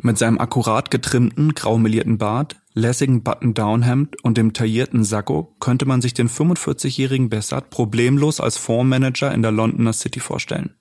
Mit 0.00 0.18
seinem 0.18 0.38
akkurat 0.38 0.90
getrimmten, 0.90 1.54
graumelierten 1.54 2.18
Bart, 2.18 2.56
lässigen 2.72 3.22
Button-Down-Hemd 3.24 4.22
und 4.22 4.38
dem 4.38 4.52
taillierten 4.52 5.02
Sakko 5.02 5.56
könnte 5.58 5.86
man 5.86 6.00
sich 6.00 6.14
den 6.14 6.28
45-jährigen 6.28 7.28
Bessart 7.28 7.70
problemlos 7.70 8.40
als 8.40 8.56
Fondsmanager 8.56 9.32
in 9.34 9.42
der 9.42 9.50
Londoner 9.50 9.92
City 9.92 10.20
vorstellen. 10.20 10.76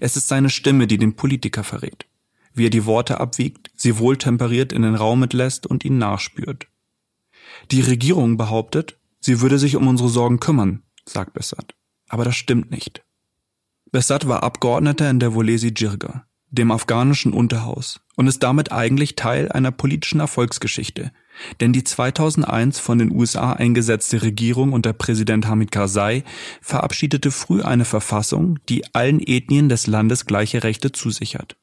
Es 0.00 0.16
ist 0.16 0.28
seine 0.28 0.50
Stimme, 0.50 0.86
die 0.86 0.98
den 0.98 1.16
Politiker 1.16 1.64
verrät. 1.64 2.06
Wie 2.54 2.66
er 2.66 2.70
die 2.70 2.86
Worte 2.86 3.20
abwiegt, 3.20 3.70
sie 3.76 3.98
wohltemperiert 3.98 4.72
in 4.72 4.82
den 4.82 4.94
Raum 4.94 5.22
entlässt 5.24 5.66
und 5.66 5.84
ihnen 5.84 5.98
nachspürt. 5.98 6.68
Die 7.70 7.80
Regierung 7.80 8.36
behauptet, 8.36 8.98
sie 9.20 9.40
würde 9.40 9.58
sich 9.58 9.76
um 9.76 9.88
unsere 9.88 10.08
Sorgen 10.08 10.40
kümmern, 10.40 10.82
sagt 11.04 11.34
Bessat. 11.34 11.74
Aber 12.08 12.24
das 12.24 12.36
stimmt 12.36 12.70
nicht. 12.70 13.04
Bessat 13.90 14.28
war 14.28 14.42
Abgeordneter 14.42 15.10
in 15.10 15.18
der 15.18 15.34
Volesi 15.34 15.72
Jirga, 15.76 16.26
dem 16.56 16.72
afghanischen 16.72 17.32
Unterhaus, 17.32 18.00
und 18.16 18.26
ist 18.26 18.42
damit 18.42 18.72
eigentlich 18.72 19.14
Teil 19.14 19.50
einer 19.50 19.70
politischen 19.70 20.20
Erfolgsgeschichte. 20.20 21.12
Denn 21.60 21.72
die 21.72 21.84
2001 21.84 22.78
von 22.78 22.98
den 22.98 23.12
USA 23.12 23.52
eingesetzte 23.52 24.22
Regierung 24.22 24.72
unter 24.72 24.92
Präsident 24.92 25.46
Hamid 25.46 25.70
Karzai 25.70 26.24
verabschiedete 26.62 27.30
früh 27.30 27.62
eine 27.62 27.84
Verfassung, 27.84 28.58
die 28.68 28.84
allen 28.94 29.20
Ethnien 29.20 29.68
des 29.68 29.86
Landes 29.86 30.26
gleiche 30.26 30.64
Rechte 30.64 30.92
zusichert. 30.92 31.56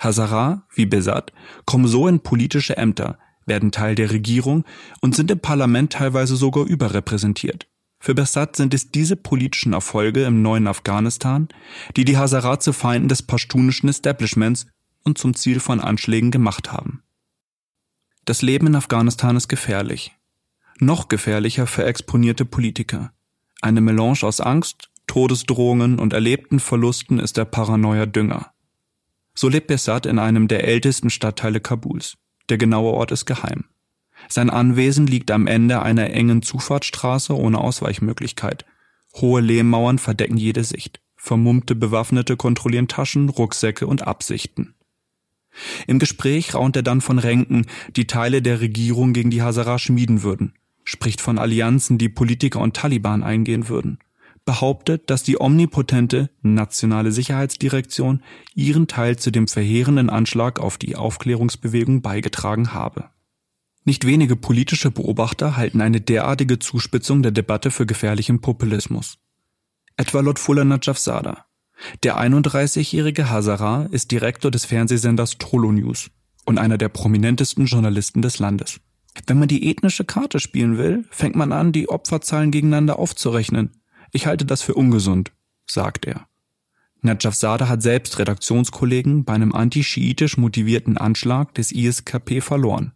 Hazara, 0.00 0.66
wie 0.74 0.86
Besat, 0.86 1.32
kommen 1.64 1.86
so 1.86 2.08
in 2.08 2.20
politische 2.20 2.76
Ämter, 2.76 3.18
werden 3.46 3.70
Teil 3.70 3.94
der 3.94 4.10
Regierung 4.10 4.64
und 5.00 5.14
sind 5.14 5.30
im 5.30 5.38
Parlament 5.38 5.92
teilweise 5.92 6.36
sogar 6.36 6.64
überrepräsentiert. 6.64 7.68
Für 8.04 8.14
Besat 8.14 8.54
sind 8.54 8.74
es 8.74 8.90
diese 8.90 9.16
politischen 9.16 9.72
Erfolge 9.72 10.24
im 10.24 10.42
neuen 10.42 10.66
Afghanistan, 10.66 11.48
die 11.96 12.04
die 12.04 12.18
Hazara 12.18 12.60
zu 12.60 12.74
Feinden 12.74 13.08
des 13.08 13.22
pashtunischen 13.22 13.88
Establishments 13.88 14.66
und 15.04 15.16
zum 15.16 15.34
Ziel 15.34 15.58
von 15.58 15.80
Anschlägen 15.80 16.30
gemacht 16.30 16.70
haben. 16.70 17.02
Das 18.26 18.42
Leben 18.42 18.66
in 18.66 18.76
Afghanistan 18.76 19.38
ist 19.38 19.48
gefährlich. 19.48 20.12
Noch 20.78 21.08
gefährlicher 21.08 21.66
für 21.66 21.86
exponierte 21.86 22.44
Politiker. 22.44 23.14
Eine 23.62 23.80
Melange 23.80 24.18
aus 24.24 24.42
Angst, 24.42 24.90
Todesdrohungen 25.06 25.98
und 25.98 26.12
erlebten 26.12 26.60
Verlusten 26.60 27.18
ist 27.18 27.38
der 27.38 27.46
Paranoia 27.46 28.04
Dünger. 28.04 28.52
So 29.34 29.48
lebt 29.48 29.68
Besat 29.68 30.04
in 30.04 30.18
einem 30.18 30.46
der 30.46 30.68
ältesten 30.68 31.08
Stadtteile 31.08 31.60
Kabuls. 31.60 32.18
Der 32.50 32.58
genaue 32.58 32.92
Ort 32.92 33.12
ist 33.12 33.24
geheim. 33.24 33.64
Sein 34.28 34.50
Anwesen 34.50 35.06
liegt 35.06 35.30
am 35.30 35.46
Ende 35.46 35.82
einer 35.82 36.10
engen 36.10 36.42
Zufahrtsstraße 36.42 37.36
ohne 37.36 37.58
Ausweichmöglichkeit. 37.58 38.64
Hohe 39.14 39.40
Lehmmauern 39.40 39.98
verdecken 39.98 40.36
jede 40.36 40.64
Sicht. 40.64 41.00
Vermummte 41.16 41.74
Bewaffnete 41.74 42.36
kontrollieren 42.36 42.88
Taschen, 42.88 43.28
Rucksäcke 43.28 43.86
und 43.86 44.06
Absichten. 44.06 44.74
Im 45.86 45.98
Gespräch 45.98 46.54
raunt 46.54 46.76
er 46.76 46.82
dann 46.82 47.00
von 47.00 47.18
Ränken, 47.18 47.66
die 47.96 48.06
Teile 48.06 48.42
der 48.42 48.60
Regierung 48.60 49.12
gegen 49.12 49.30
die 49.30 49.42
Hazara 49.42 49.78
schmieden 49.78 50.22
würden, 50.22 50.54
spricht 50.82 51.20
von 51.20 51.38
Allianzen, 51.38 51.96
die 51.96 52.08
Politiker 52.08 52.60
und 52.60 52.76
Taliban 52.76 53.22
eingehen 53.22 53.68
würden, 53.68 53.98
behauptet, 54.44 55.08
dass 55.10 55.22
die 55.22 55.40
omnipotente 55.40 56.30
nationale 56.42 57.12
Sicherheitsdirektion 57.12 58.22
ihren 58.54 58.88
Teil 58.88 59.16
zu 59.16 59.30
dem 59.30 59.48
verheerenden 59.48 60.10
Anschlag 60.10 60.58
auf 60.58 60.76
die 60.76 60.96
Aufklärungsbewegung 60.96 62.02
beigetragen 62.02 62.74
habe. 62.74 63.10
Nicht 63.86 64.06
wenige 64.06 64.34
politische 64.34 64.90
Beobachter 64.90 65.58
halten 65.58 65.82
eine 65.82 66.00
derartige 66.00 66.58
Zuspitzung 66.58 67.22
der 67.22 67.32
Debatte 67.32 67.70
für 67.70 67.84
gefährlichen 67.84 68.40
Populismus. 68.40 69.18
Etwa 69.98 70.20
Lotfullah 70.20 70.64
Najafzada, 70.64 71.44
Der 72.02 72.18
31-jährige 72.18 73.28
Hazara 73.28 73.84
ist 73.90 74.10
Direktor 74.10 74.50
des 74.50 74.64
Fernsehsenders 74.64 75.36
Tolo 75.36 75.70
News 75.70 76.10
und 76.46 76.58
einer 76.58 76.78
der 76.78 76.88
prominentesten 76.88 77.66
Journalisten 77.66 78.22
des 78.22 78.38
Landes. 78.38 78.80
Wenn 79.26 79.38
man 79.38 79.48
die 79.48 79.70
ethnische 79.70 80.04
Karte 80.04 80.40
spielen 80.40 80.78
will, 80.78 81.04
fängt 81.10 81.36
man 81.36 81.52
an, 81.52 81.72
die 81.72 81.90
Opferzahlen 81.90 82.50
gegeneinander 82.50 82.98
aufzurechnen. 82.98 83.70
Ich 84.12 84.26
halte 84.26 84.46
das 84.46 84.62
für 84.62 84.74
ungesund, 84.74 85.30
sagt 85.66 86.06
er. 86.06 86.26
Najaf 87.02 87.34
Sada 87.34 87.68
hat 87.68 87.82
selbst 87.82 88.18
Redaktionskollegen 88.18 89.24
bei 89.24 89.34
einem 89.34 89.52
antischiitisch 89.52 90.38
motivierten 90.38 90.96
Anschlag 90.96 91.54
des 91.54 91.70
ISKP 91.70 92.40
verloren 92.40 92.94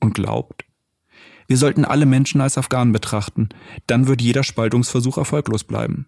und 0.00 0.14
glaubt, 0.14 0.64
wir 1.50 1.56
sollten 1.56 1.84
alle 1.84 2.06
Menschen 2.06 2.40
als 2.40 2.56
Afghanen 2.56 2.92
betrachten, 2.92 3.48
dann 3.88 4.06
wird 4.06 4.22
jeder 4.22 4.44
Spaltungsversuch 4.44 5.18
erfolglos 5.18 5.64
bleiben. 5.64 6.06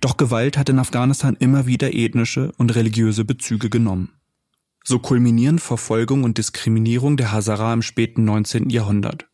Doch 0.00 0.16
Gewalt 0.16 0.58
hat 0.58 0.68
in 0.68 0.80
Afghanistan 0.80 1.36
immer 1.38 1.64
wieder 1.64 1.94
ethnische 1.94 2.50
und 2.58 2.74
religiöse 2.74 3.24
Bezüge 3.24 3.70
genommen. 3.70 4.10
So 4.82 4.98
kulminieren 4.98 5.60
Verfolgung 5.60 6.24
und 6.24 6.38
Diskriminierung 6.38 7.16
der 7.16 7.30
Hazara 7.30 7.72
im 7.72 7.82
späten 7.82 8.24
19. 8.24 8.68
Jahrhundert. 8.68 9.28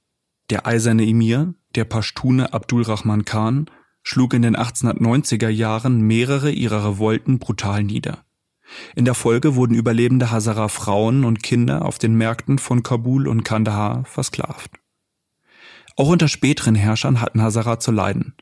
Der 0.51 0.67
eiserne 0.67 1.07
Emir, 1.07 1.55
der 1.75 1.85
Pashtune 1.85 2.53
Abdul 2.53 2.83
Rahman 2.83 3.25
Khan, 3.25 3.71
schlug 4.03 4.35
in 4.35 4.43
den 4.43 4.59
1890er 4.59 5.49
Jahren 5.49 6.03
mehrere 6.03 6.51
ihrer 6.51 6.87
Revolten 6.87 7.39
brutal 7.39 7.83
nieder. 7.83 8.26
In 8.95 9.05
der 9.05 9.15
Folge 9.15 9.55
wurden 9.55 9.75
überlebende 9.75 10.31
Hazara 10.31 10.69
Frauen 10.69 11.25
und 11.25 11.43
Kinder 11.43 11.85
auf 11.85 11.99
den 11.99 12.17
Märkten 12.17 12.59
von 12.59 12.83
Kabul 12.83 13.29
und 13.29 13.45
Kandahar 13.45 14.05
versklavt. 14.05 14.71
Auch 15.97 16.09
unter 16.09 16.29
späteren 16.29 16.75
Herrschern 16.75 17.21
hatten 17.21 17.43
Hazara 17.43 17.79
zu 17.79 17.91
leiden. 17.91 18.35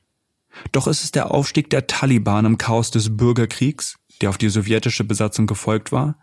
Doch 0.72 0.86
ist 0.86 1.04
es 1.04 1.12
der 1.12 1.30
Aufstieg 1.30 1.70
der 1.70 1.86
Taliban 1.86 2.44
im 2.44 2.58
Chaos 2.58 2.90
des 2.90 3.16
Bürgerkriegs, 3.16 3.98
der 4.20 4.30
auf 4.30 4.38
die 4.38 4.48
sowjetische 4.48 5.04
Besatzung 5.04 5.46
gefolgt 5.46 5.92
war, 5.92 6.18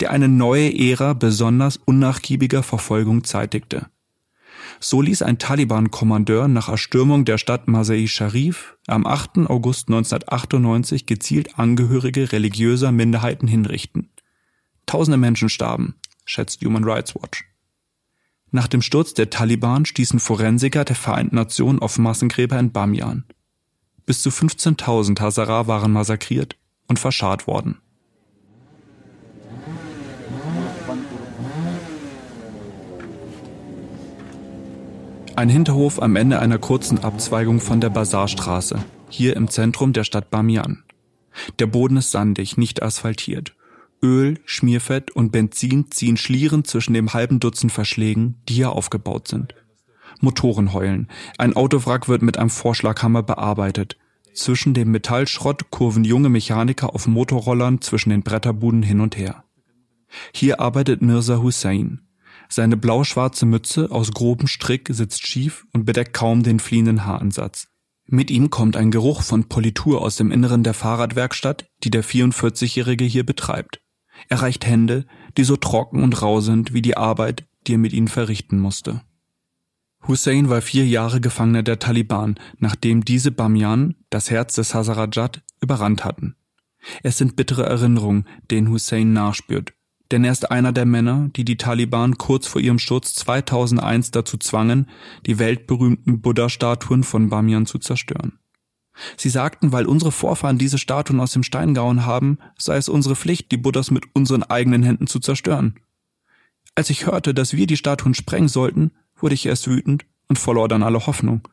der 0.00 0.10
eine 0.10 0.28
neue 0.28 0.72
Ära 0.78 1.14
besonders 1.14 1.76
unnachgiebiger 1.76 2.62
Verfolgung 2.62 3.24
zeitigte. 3.24 3.86
So 4.86 5.00
ließ 5.00 5.22
ein 5.22 5.38
Taliban-Kommandeur 5.38 6.46
nach 6.46 6.68
Erstürmung 6.68 7.24
der 7.24 7.38
Stadt 7.38 7.68
Masai 7.68 8.06
Sharif 8.06 8.76
am 8.86 9.06
8. 9.06 9.48
August 9.48 9.88
1998 9.88 11.06
gezielt 11.06 11.58
Angehörige 11.58 12.32
religiöser 12.32 12.92
Minderheiten 12.92 13.48
hinrichten. 13.48 14.10
Tausende 14.84 15.16
Menschen 15.16 15.48
starben, 15.48 15.94
schätzt 16.26 16.62
Human 16.62 16.84
Rights 16.84 17.14
Watch. 17.14 17.46
Nach 18.50 18.68
dem 18.68 18.82
Sturz 18.82 19.14
der 19.14 19.30
Taliban 19.30 19.86
stießen 19.86 20.20
Forensiker 20.20 20.84
der 20.84 20.96
Vereinten 20.96 21.36
Nationen 21.36 21.78
auf 21.78 21.96
Massengräber 21.96 22.58
in 22.58 22.70
Bamian. 22.70 23.24
Bis 24.04 24.20
zu 24.20 24.28
15.000 24.28 25.18
Hazara 25.18 25.66
waren 25.66 25.92
massakriert 25.92 26.58
und 26.88 26.98
verscharrt 26.98 27.46
worden. 27.46 27.78
Ein 35.36 35.48
Hinterhof 35.48 36.00
am 36.00 36.16
Ende 36.16 36.38
einer 36.38 36.58
kurzen 36.58 37.02
Abzweigung 37.02 37.60
von 37.60 37.80
der 37.80 37.90
Bazarstraße, 37.90 38.84
hier 39.08 39.36
im 39.36 39.48
Zentrum 39.48 39.92
der 39.92 40.04
Stadt 40.04 40.30
Bamian. 40.30 40.84
Der 41.58 41.66
Boden 41.66 41.96
ist 41.96 42.12
sandig, 42.12 42.56
nicht 42.56 42.82
asphaltiert 42.82 43.54
Öl, 44.04 44.38
Schmierfett 44.44 45.12
und 45.12 45.32
Benzin 45.32 45.90
ziehen 45.90 46.18
Schlieren 46.18 46.64
zwischen 46.64 46.92
dem 46.92 47.14
halben 47.14 47.40
Dutzend 47.40 47.72
Verschlägen, 47.72 48.36
die 48.48 48.54
hier 48.54 48.72
aufgebaut 48.72 49.28
sind. 49.28 49.54
Motoren 50.20 50.74
heulen. 50.74 51.08
Ein 51.38 51.56
Autowrack 51.56 52.06
wird 52.06 52.20
mit 52.20 52.38
einem 52.38 52.50
Vorschlaghammer 52.50 53.22
bearbeitet. 53.22 53.96
Zwischen 54.34 54.74
dem 54.74 54.90
Metallschrott 54.90 55.70
kurven 55.70 56.04
junge 56.04 56.28
Mechaniker 56.28 56.94
auf 56.94 57.06
Motorrollern 57.06 57.80
zwischen 57.80 58.10
den 58.10 58.22
Bretterbuden 58.22 58.82
hin 58.82 59.00
und 59.00 59.16
her. 59.16 59.44
Hier 60.34 60.60
arbeitet 60.60 61.00
Mirza 61.00 61.38
Hussein. 61.38 62.03
Seine 62.54 62.76
blau-schwarze 62.76 63.46
Mütze 63.46 63.90
aus 63.90 64.12
grobem 64.12 64.46
Strick 64.46 64.88
sitzt 64.92 65.26
schief 65.26 65.66
und 65.72 65.86
bedeckt 65.86 66.12
kaum 66.12 66.44
den 66.44 66.60
fliehenden 66.60 67.04
Haaransatz. 67.04 67.66
Mit 68.06 68.30
ihm 68.30 68.48
kommt 68.48 68.76
ein 68.76 68.92
Geruch 68.92 69.22
von 69.22 69.48
Politur 69.48 70.00
aus 70.00 70.14
dem 70.14 70.30
Inneren 70.30 70.62
der 70.62 70.72
Fahrradwerkstatt, 70.72 71.68
die 71.82 71.90
der 71.90 72.04
44-Jährige 72.04 73.04
hier 73.06 73.26
betreibt. 73.26 73.80
Er 74.28 74.40
reicht 74.40 74.66
Hände, 74.66 75.04
die 75.36 75.42
so 75.42 75.56
trocken 75.56 76.00
und 76.00 76.22
rau 76.22 76.40
sind 76.40 76.72
wie 76.72 76.80
die 76.80 76.96
Arbeit, 76.96 77.44
die 77.66 77.74
er 77.74 77.78
mit 77.78 77.92
ihnen 77.92 78.06
verrichten 78.06 78.60
musste. 78.60 79.00
Hussein 80.06 80.48
war 80.48 80.62
vier 80.62 80.86
Jahre 80.86 81.20
Gefangener 81.20 81.64
der 81.64 81.80
Taliban, 81.80 82.38
nachdem 82.58 83.04
diese 83.04 83.32
Bamian, 83.32 83.96
das 84.10 84.30
Herz 84.30 84.54
des 84.54 84.74
Hazarajat, 84.74 85.42
überrannt 85.60 86.04
hatten. 86.04 86.36
Es 87.02 87.18
sind 87.18 87.34
bittere 87.34 87.64
Erinnerungen, 87.64 88.28
denen 88.48 88.70
Hussein 88.70 89.12
nachspürt, 89.12 89.72
denn 90.10 90.24
er 90.24 90.32
ist 90.32 90.50
einer 90.50 90.72
der 90.72 90.84
Männer, 90.84 91.30
die 91.34 91.44
die 91.44 91.56
Taliban 91.56 92.18
kurz 92.18 92.46
vor 92.46 92.60
ihrem 92.60 92.78
Sturz 92.78 93.14
2001 93.14 94.10
dazu 94.10 94.36
zwangen, 94.36 94.88
die 95.26 95.38
weltberühmten 95.38 96.20
Buddha-Statuen 96.20 97.04
von 97.04 97.30
Bamian 97.30 97.66
zu 97.66 97.78
zerstören. 97.78 98.38
Sie 99.16 99.28
sagten, 99.28 99.72
weil 99.72 99.86
unsere 99.86 100.12
Vorfahren 100.12 100.58
diese 100.58 100.78
Statuen 100.78 101.20
aus 101.20 101.32
dem 101.32 101.42
Stein 101.42 101.74
gehauen 101.74 102.06
haben, 102.06 102.38
sei 102.56 102.76
es 102.76 102.88
unsere 102.88 103.16
Pflicht, 103.16 103.50
die 103.50 103.56
Buddhas 103.56 103.90
mit 103.90 104.04
unseren 104.12 104.44
eigenen 104.44 104.82
Händen 104.82 105.06
zu 105.06 105.18
zerstören. 105.18 105.80
Als 106.76 106.90
ich 106.90 107.06
hörte, 107.06 107.34
dass 107.34 107.54
wir 107.54 107.66
die 107.66 107.76
Statuen 107.76 108.14
sprengen 108.14 108.48
sollten, 108.48 108.92
wurde 109.16 109.34
ich 109.34 109.46
erst 109.46 109.68
wütend 109.68 110.04
und 110.28 110.38
verlor 110.38 110.68
dann 110.68 110.82
alle 110.82 111.06
Hoffnung. 111.06 111.48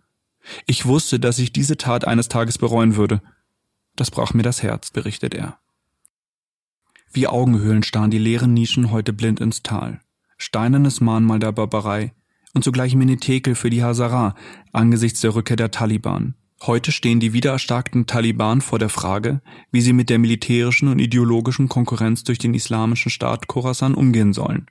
Ich 0.66 0.86
wusste, 0.86 1.20
dass 1.20 1.40
ich 1.40 1.54
diese 1.54 1.78
Tat 1.78 2.06
eines 2.06 2.28
Tages 2.28 2.58
bereuen 2.58 2.96
würde. 2.96 3.22
Das 3.96 4.12
brach 4.12 4.34
mir 4.34 4.44
das 4.44 4.64
Herz, 4.64 4.92
berichtet 4.92 5.34
er. 5.34 5.61
Wie 7.14 7.28
Augenhöhlen 7.28 7.84
starren 7.84 8.10
die 8.10 8.18
leeren 8.18 8.54
Nischen 8.54 8.90
heute 8.90 9.12
blind 9.12 9.42
ins 9.42 9.64
Tal. 9.64 10.00
Steinernes 10.38 11.02
Mahnmal 11.02 11.40
der 11.40 11.52
Barbarei 11.52 12.14
und 12.54 12.64
zugleich 12.64 12.96
Minitekel 12.96 13.56
für 13.56 13.70
die 13.70 13.84
Hazara 13.84 14.34
angesichts 14.72 15.20
der 15.20 15.36
Rückkehr 15.36 15.58
der 15.58 15.72
Taliban. 15.72 16.36
Heute 16.62 16.92
stehen 16.94 17.20
die 17.20 17.34
wiedererstarkten 17.34 18.06
Taliban 18.06 18.62
vor 18.62 18.80
der 18.80 18.90
Frage, 18.90 19.42
wie 19.72 19.82
sie 19.82 19.94
mit 19.94 20.10
der 20.10 20.20
militärischen 20.20 20.88
und 20.88 21.00
ideologischen 21.00 21.68
Konkurrenz 21.68 22.24
durch 22.24 22.38
den 22.38 22.54
islamischen 22.54 23.10
Staat 23.10 23.48
Khorasan 23.48 23.94
umgehen 23.94 24.32
sollen. 24.32 24.68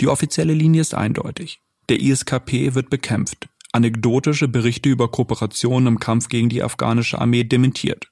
Die 0.00 0.06
offizielle 0.06 0.54
Linie 0.54 0.82
ist 0.82 0.94
eindeutig. 0.94 1.60
Der 1.88 2.00
ISKP 2.00 2.74
wird 2.74 2.88
bekämpft. 2.88 3.48
Anekdotische 3.72 4.46
Berichte 4.46 4.90
über 4.90 5.10
Kooperationen 5.10 5.88
im 5.88 5.98
Kampf 5.98 6.28
gegen 6.28 6.50
die 6.50 6.62
afghanische 6.62 7.20
Armee 7.20 7.44
dementiert. 7.44 8.10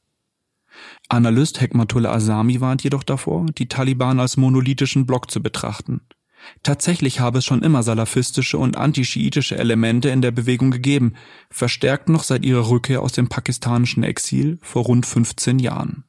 Analyst 1.08 1.60
Hekmatullah 1.60 2.12
Asami 2.12 2.60
warnt 2.60 2.82
jedoch 2.82 3.04
davor, 3.04 3.46
die 3.46 3.68
Taliban 3.68 4.18
als 4.18 4.36
monolithischen 4.36 5.06
Block 5.06 5.30
zu 5.30 5.40
betrachten. 5.40 6.00
Tatsächlich 6.62 7.20
habe 7.20 7.38
es 7.38 7.44
schon 7.44 7.62
immer 7.62 7.82
salafistische 7.82 8.58
und 8.58 8.76
antischiitische 8.76 9.56
Elemente 9.56 10.08
in 10.08 10.20
der 10.20 10.30
Bewegung 10.30 10.70
gegeben, 10.70 11.14
verstärkt 11.50 12.08
noch 12.08 12.22
seit 12.22 12.44
ihrer 12.44 12.68
Rückkehr 12.68 13.02
aus 13.02 13.12
dem 13.12 13.28
pakistanischen 13.28 14.02
Exil 14.02 14.58
vor 14.62 14.84
rund 14.84 15.06
15 15.06 15.58
Jahren. 15.58 16.04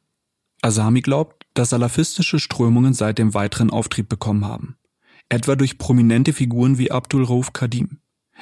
Asami 0.62 1.02
glaubt, 1.02 1.46
dass 1.54 1.70
salafistische 1.70 2.40
Strömungen 2.40 2.94
seit 2.94 3.20
dem 3.20 3.34
weiteren 3.34 3.70
Auftrieb 3.70 4.10
bekommen 4.10 4.46
haben. 4.46 4.78
Etwa 5.30 5.56
durch 5.56 5.78
prominente 5.78 6.34
Figuren 6.34 6.78
wie 6.78 6.92
Abdul 6.92 7.24
Rauf 7.24 7.54
Kadim, 7.54 8.00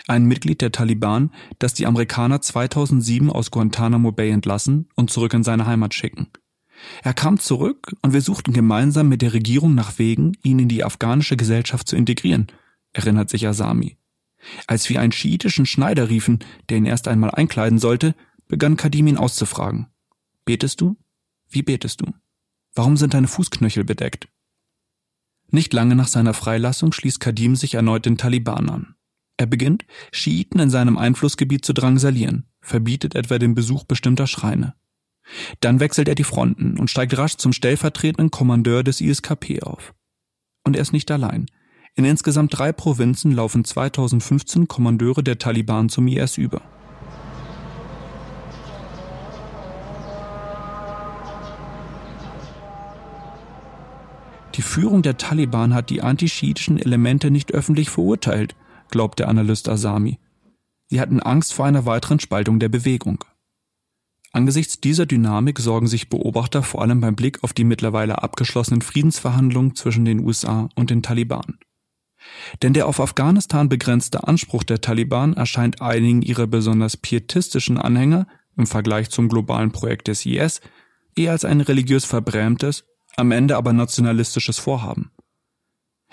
ein 0.07 0.25
Mitglied 0.25 0.61
der 0.61 0.71
Taliban, 0.71 1.31
das 1.59 1.73
die 1.73 1.85
Amerikaner 1.85 2.41
2007 2.41 3.29
aus 3.29 3.51
Guantanamo 3.51 4.11
Bay 4.11 4.29
entlassen 4.29 4.89
und 4.95 5.09
zurück 5.09 5.33
in 5.33 5.43
seine 5.43 5.65
Heimat 5.65 5.93
schicken– 5.93 6.27
er 7.03 7.13
kam 7.13 7.39
zurück 7.39 7.95
und 8.01 8.13
wir 8.13 8.21
suchten 8.21 8.53
gemeinsam 8.53 9.09
mit 9.09 9.21
der 9.21 9.33
Regierung 9.33 9.75
nach 9.75 9.97
Wegen, 9.97 10.37
ihn 10.43 10.59
in 10.59 10.69
die 10.69 10.83
afghanische 10.83 11.37
Gesellschaft 11.37 11.87
zu 11.87 11.95
integrieren, 11.95 12.47
erinnert 12.93 13.29
sich 13.29 13.47
Asami. 13.47 13.97
Als 14.67 14.89
wir 14.89 15.01
einen 15.01 15.11
schiitischen 15.11 15.65
Schneider 15.65 16.09
riefen, 16.09 16.39
der 16.69 16.77
ihn 16.77 16.85
erst 16.85 17.07
einmal 17.07 17.31
einkleiden 17.31 17.79
sollte, 17.79 18.15
begann 18.47 18.77
Kadim 18.77 19.07
ihn 19.07 19.17
auszufragen. 19.17 19.87
Betest 20.45 20.81
du? 20.81 20.97
Wie 21.49 21.63
betest 21.63 22.01
du? 22.01 22.13
Warum 22.73 22.97
sind 22.97 23.13
deine 23.13 23.27
Fußknöchel 23.27 23.83
bedeckt? 23.83 24.27
Nicht 25.49 25.73
lange 25.73 25.95
nach 25.95 26.07
seiner 26.07 26.33
Freilassung 26.33 26.91
schließt 26.91 27.19
Kadim 27.19 27.55
sich 27.55 27.75
erneut 27.75 28.05
den 28.05 28.17
Taliban 28.17 28.69
an. 28.69 28.95
Er 29.37 29.45
beginnt, 29.45 29.85
Schiiten 30.11 30.59
in 30.59 30.69
seinem 30.69 30.97
Einflussgebiet 30.97 31.65
zu 31.65 31.73
drangsalieren, 31.73 32.45
verbietet 32.61 33.15
etwa 33.15 33.37
den 33.37 33.53
Besuch 33.53 33.83
bestimmter 33.83 34.27
Schreine. 34.27 34.75
Dann 35.59 35.79
wechselt 35.79 36.07
er 36.07 36.15
die 36.15 36.23
Fronten 36.23 36.77
und 36.77 36.89
steigt 36.89 37.17
rasch 37.17 37.37
zum 37.37 37.53
stellvertretenden 37.53 38.31
Kommandeur 38.31 38.83
des 38.83 39.01
ISKP 39.01 39.63
auf. 39.63 39.93
Und 40.63 40.75
er 40.75 40.81
ist 40.81 40.93
nicht 40.93 41.09
allein. 41.11 41.47
In 41.95 42.05
insgesamt 42.05 42.57
drei 42.57 42.71
Provinzen 42.73 43.31
laufen 43.31 43.63
2015 43.63 44.67
Kommandeure 44.67 45.23
der 45.23 45.37
Taliban 45.37 45.89
zum 45.89 46.07
IS 46.07 46.37
über. 46.37 46.61
Die 54.55 54.61
Führung 54.61 55.01
der 55.01 55.17
Taliban 55.17 55.73
hat 55.73 55.89
die 55.89 56.01
antischiitischen 56.01 56.79
Elemente 56.79 57.29
nicht 57.29 57.53
öffentlich 57.53 57.89
verurteilt, 57.89 58.55
glaubt 58.89 59.19
der 59.19 59.27
Analyst 59.27 59.67
Asami. 59.67 60.17
Sie 60.87 61.01
hatten 61.01 61.19
Angst 61.19 61.53
vor 61.53 61.65
einer 61.65 61.85
weiteren 61.85 62.19
Spaltung 62.19 62.59
der 62.59 62.69
Bewegung. 62.69 63.23
Angesichts 64.35 64.81
dieser 64.81 65.05
Dynamik 65.05 65.59
sorgen 65.59 65.87
sich 65.87 66.09
Beobachter 66.09 66.61
vor 66.61 66.81
allem 66.81 66.99
beim 66.99 67.15
Blick 67.15 67.41
auf 67.41 67.53
die 67.53 67.63
mittlerweile 67.63 68.21
abgeschlossenen 68.21 68.81
Friedensverhandlungen 68.81 69.75
zwischen 69.75 70.03
den 70.03 70.19
USA 70.19 70.67
und 70.75 70.89
den 70.89 71.01
Taliban. 71.01 71.57
Denn 72.61 72.73
der 72.73 72.87
auf 72.87 72.99
Afghanistan 72.99 73.69
begrenzte 73.69 74.27
Anspruch 74.27 74.63
der 74.63 74.81
Taliban 74.81 75.35
erscheint 75.35 75.81
einigen 75.81 76.21
ihrer 76.21 76.47
besonders 76.47 76.97
pietistischen 76.97 77.77
Anhänger 77.77 78.27
im 78.57 78.67
Vergleich 78.67 79.09
zum 79.09 79.29
globalen 79.29 79.71
Projekt 79.71 80.09
des 80.09 80.25
IS 80.25 80.59
eher 81.15 81.31
als 81.31 81.45
ein 81.45 81.61
religiös 81.61 82.03
verbrämtes, 82.03 82.83
am 83.15 83.31
Ende 83.31 83.55
aber 83.55 83.71
nationalistisches 83.71 84.59
Vorhaben. 84.59 85.11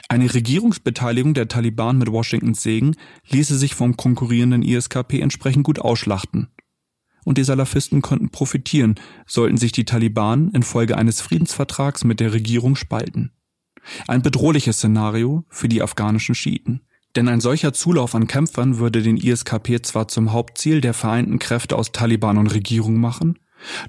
Eine 0.09 0.33
Regierungsbeteiligung 0.33 1.35
der 1.35 1.49
Taliban 1.49 1.99
mit 1.99 2.13
Washingtons 2.13 2.63
Segen 2.63 2.95
ließe 3.31 3.59
sich 3.59 3.75
vom 3.75 3.97
konkurrierenden 3.97 4.63
ISKP 4.63 5.19
entsprechend 5.19 5.65
gut 5.65 5.81
ausschlachten 5.81 6.53
und 7.25 7.39
die 7.39 7.45
Salafisten 7.45 8.03
konnten 8.03 8.31
profitieren, 8.31 8.97
sollten 9.27 9.57
sich 9.57 9.73
die 9.73 9.85
Taliban 9.85 10.51
infolge 10.51 10.97
eines 10.97 11.21
Friedensvertrags 11.21 12.05
mit 12.05 12.21
der 12.21 12.33
Regierung 12.33 12.77
spalten. 12.77 13.33
Ein 14.07 14.23
bedrohliches 14.23 14.77
Szenario 14.77 15.45
für 15.49 15.69
die 15.69 15.83
afghanischen 15.83 16.35
Schiiten. 16.35 16.83
Denn 17.17 17.29
ein 17.29 17.41
solcher 17.41 17.73
Zulauf 17.73 18.15
an 18.15 18.27
Kämpfern 18.27 18.79
würde 18.79 19.03
den 19.03 19.19
ISKP 19.19 19.83
zwar 19.83 20.09
zum 20.09 20.33
Hauptziel 20.33 20.81
der 20.81 20.95
vereinten 20.95 21.39
Kräfte 21.39 21.77
aus 21.77 21.93
Taliban 21.93 22.39
und 22.39 22.55
Regierung 22.55 22.99
machen, 22.99 23.39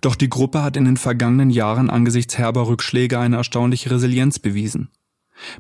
doch 0.02 0.15
die 0.15 0.30
Gruppe 0.30 0.62
hat 0.62 0.78
in 0.78 0.86
den 0.86 0.98
vergangenen 0.98 1.50
Jahren 1.50 1.89
angesichts 1.89 2.38
herber 2.38 2.67
Rückschläge 2.67 3.19
eine 3.19 3.38
erstaunliche 3.38 3.91
Resilienz 3.91 4.39
bewiesen. 4.39 4.89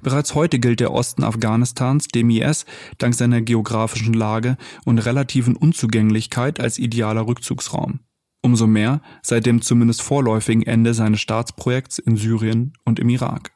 Bereits 0.01 0.35
heute 0.35 0.59
gilt 0.59 0.79
der 0.79 0.91
Osten 0.91 1.23
Afghanistans 1.23 2.07
dem 2.07 2.29
IS 2.29 2.65
dank 2.97 3.15
seiner 3.15 3.41
geografischen 3.41 4.13
Lage 4.13 4.57
und 4.85 4.99
relativen 4.99 5.55
Unzugänglichkeit 5.55 6.59
als 6.59 6.77
idealer 6.77 7.27
Rückzugsraum. 7.27 7.99
Umso 8.41 8.67
mehr 8.67 9.01
seit 9.21 9.45
dem 9.45 9.61
zumindest 9.61 10.01
vorläufigen 10.01 10.63
Ende 10.63 10.93
seines 10.93 11.21
Staatsprojekts 11.21 11.97
in 11.99 12.17
Syrien 12.17 12.73
und 12.83 12.99
im 12.99 13.09
Irak. 13.09 13.53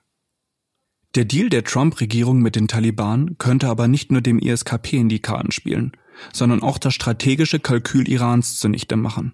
Der 1.15 1.25
Deal 1.25 1.49
der 1.49 1.63
Trump-Regierung 1.63 2.41
mit 2.41 2.55
den 2.55 2.67
Taliban 2.67 3.37
könnte 3.37 3.67
aber 3.67 3.87
nicht 3.87 4.11
nur 4.11 4.21
dem 4.21 4.39
ISKP 4.39 4.97
in 4.97 5.09
die 5.09 5.19
Karten 5.19 5.51
spielen, 5.51 5.91
sondern 6.33 6.61
auch 6.61 6.77
das 6.77 6.93
strategische 6.93 7.59
Kalkül 7.59 8.07
Irans 8.07 8.59
zunichte 8.59 8.95
machen. 8.95 9.33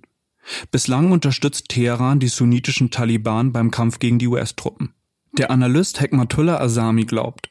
Bislang 0.72 1.12
unterstützt 1.12 1.69
Teheran 1.69 2.19
die 2.19 2.28
sunnitischen 2.28 2.91
Taliban 2.91 3.52
beim 3.52 3.72
Kampf 3.72 4.00
gegen 4.00 4.19
die 4.19 4.28
US-Truppen. 4.28 4.93
Der 5.36 5.50
Analyst 5.50 6.00
Hekmatullah 6.00 6.60
Asami 6.60 7.06
glaubt, 7.06 7.50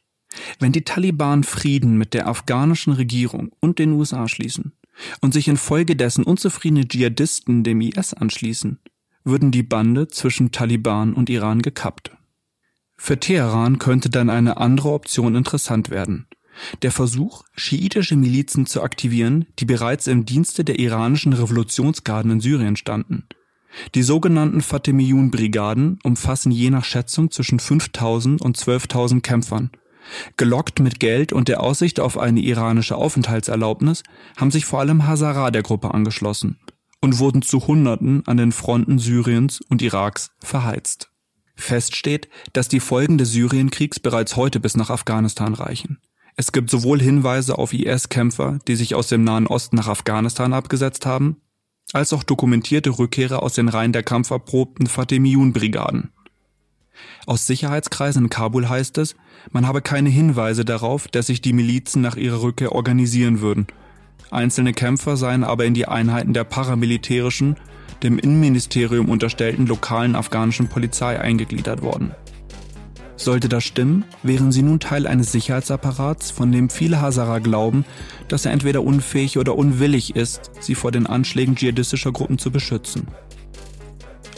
wenn 0.60 0.70
die 0.70 0.84
Taliban 0.84 1.42
Frieden 1.42 1.98
mit 1.98 2.14
der 2.14 2.28
afghanischen 2.28 2.92
Regierung 2.92 3.50
und 3.58 3.80
den 3.80 3.90
USA 3.90 4.28
schließen 4.28 4.72
und 5.20 5.34
sich 5.34 5.48
infolgedessen 5.48 6.22
unzufriedene 6.22 6.86
Dschihadisten 6.86 7.64
dem 7.64 7.80
IS 7.80 8.14
anschließen, 8.14 8.78
würden 9.24 9.50
die 9.50 9.64
Bande 9.64 10.06
zwischen 10.06 10.52
Taliban 10.52 11.12
und 11.12 11.28
Iran 11.28 11.60
gekappt. 11.60 12.12
Für 12.96 13.18
Teheran 13.18 13.80
könnte 13.80 14.10
dann 14.10 14.30
eine 14.30 14.58
andere 14.58 14.92
Option 14.92 15.34
interessant 15.34 15.90
werden. 15.90 16.28
Der 16.82 16.92
Versuch, 16.92 17.42
schiitische 17.56 18.14
Milizen 18.14 18.64
zu 18.66 18.80
aktivieren, 18.82 19.46
die 19.58 19.64
bereits 19.64 20.06
im 20.06 20.24
Dienste 20.24 20.62
der 20.62 20.78
iranischen 20.78 21.32
Revolutionsgarden 21.32 22.30
in 22.30 22.40
Syrien 22.40 22.76
standen– 22.76 23.26
die 23.94 24.02
sogenannten 24.02 24.60
Fatemiyun-Brigaden 24.60 25.98
umfassen 26.02 26.52
je 26.52 26.70
nach 26.70 26.84
Schätzung 26.84 27.30
zwischen 27.30 27.58
5000 27.58 28.40
und 28.40 28.56
12.000 28.56 29.20
Kämpfern. 29.20 29.70
Gelockt 30.36 30.80
mit 30.80 31.00
Geld 31.00 31.32
und 31.32 31.48
der 31.48 31.62
Aussicht 31.62 32.00
auf 32.00 32.18
eine 32.18 32.40
iranische 32.40 32.96
Aufenthaltserlaubnis 32.96 34.02
haben 34.36 34.50
sich 34.50 34.64
vor 34.64 34.80
allem 34.80 35.06
Hazara 35.06 35.50
der 35.50 35.62
Gruppe 35.62 35.94
angeschlossen 35.94 36.58
und 37.00 37.18
wurden 37.18 37.42
zu 37.42 37.66
Hunderten 37.66 38.22
an 38.26 38.36
den 38.36 38.52
Fronten 38.52 38.98
Syriens 38.98 39.60
und 39.60 39.82
Iraks 39.82 40.30
verheizt. 40.40 41.10
Fest 41.54 41.96
steht, 41.96 42.28
dass 42.52 42.68
die 42.68 42.80
Folgen 42.80 43.18
des 43.18 43.32
Syrienkriegs 43.32 44.00
bereits 44.00 44.36
heute 44.36 44.60
bis 44.60 44.76
nach 44.76 44.90
Afghanistan 44.90 45.54
reichen. 45.54 45.98
Es 46.36 46.52
gibt 46.52 46.70
sowohl 46.70 47.00
Hinweise 47.00 47.58
auf 47.58 47.74
IS-Kämpfer, 47.74 48.58
die 48.66 48.76
sich 48.76 48.94
aus 48.94 49.08
dem 49.08 49.22
Nahen 49.22 49.46
Osten 49.46 49.76
nach 49.76 49.88
Afghanistan 49.88 50.54
abgesetzt 50.54 51.04
haben, 51.04 51.36
als 51.92 52.12
auch 52.12 52.22
dokumentierte 52.22 52.98
Rückkehrer 52.98 53.42
aus 53.42 53.54
den 53.54 53.68
Reihen 53.68 53.92
der 53.92 54.02
kampferprobten 54.02 54.86
Fatemiyun-Brigaden. 54.86 56.10
Aus 57.26 57.46
Sicherheitskreisen 57.46 58.24
in 58.24 58.30
Kabul 58.30 58.68
heißt 58.68 58.98
es, 58.98 59.16
man 59.50 59.66
habe 59.66 59.82
keine 59.82 60.10
Hinweise 60.10 60.64
darauf, 60.64 61.08
dass 61.08 61.26
sich 61.26 61.40
die 61.40 61.52
Milizen 61.52 62.02
nach 62.02 62.16
ihrer 62.16 62.42
Rückkehr 62.42 62.72
organisieren 62.72 63.40
würden. 63.40 63.66
Einzelne 64.30 64.72
Kämpfer 64.72 65.16
seien 65.16 65.44
aber 65.44 65.64
in 65.64 65.74
die 65.74 65.86
Einheiten 65.86 66.32
der 66.32 66.44
paramilitärischen, 66.44 67.56
dem 68.02 68.18
Innenministerium 68.18 69.08
unterstellten 69.08 69.66
lokalen 69.66 70.16
afghanischen 70.16 70.68
Polizei 70.68 71.20
eingegliedert 71.20 71.82
worden. 71.82 72.14
Sollte 73.22 73.48
das 73.48 73.62
stimmen, 73.62 74.04
wären 74.24 74.50
sie 74.50 74.62
nun 74.62 74.80
Teil 74.80 75.06
eines 75.06 75.30
Sicherheitsapparats, 75.30 76.32
von 76.32 76.50
dem 76.50 76.68
viele 76.68 77.00
Hazara 77.00 77.38
glauben, 77.38 77.84
dass 78.26 78.46
er 78.46 78.50
entweder 78.50 78.82
unfähig 78.82 79.38
oder 79.38 79.54
unwillig 79.54 80.16
ist, 80.16 80.50
sie 80.58 80.74
vor 80.74 80.90
den 80.90 81.06
Anschlägen 81.06 81.54
dschihadistischer 81.54 82.10
Gruppen 82.10 82.38
zu 82.38 82.50
beschützen. 82.50 83.06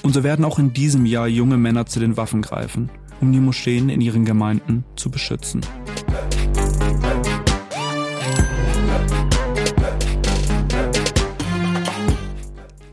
Und 0.03 0.13
so 0.13 0.23
werden 0.23 0.45
auch 0.45 0.59
in 0.59 0.75
diesem 0.75 1.07
Jahr 1.07 1.29
junge 1.29 1.57
Männer 1.57 1.87
zu 1.87 1.99
den 1.99 2.19
Waffen 2.19 2.43
greifen, 2.43 2.91
um 3.23 3.33
die 3.33 3.41
Moscheen 3.41 3.89
in 3.89 4.03
ihren 4.03 4.27
Gemeinden 4.27 4.85
zu 4.97 5.11
beschützen. 5.11 5.63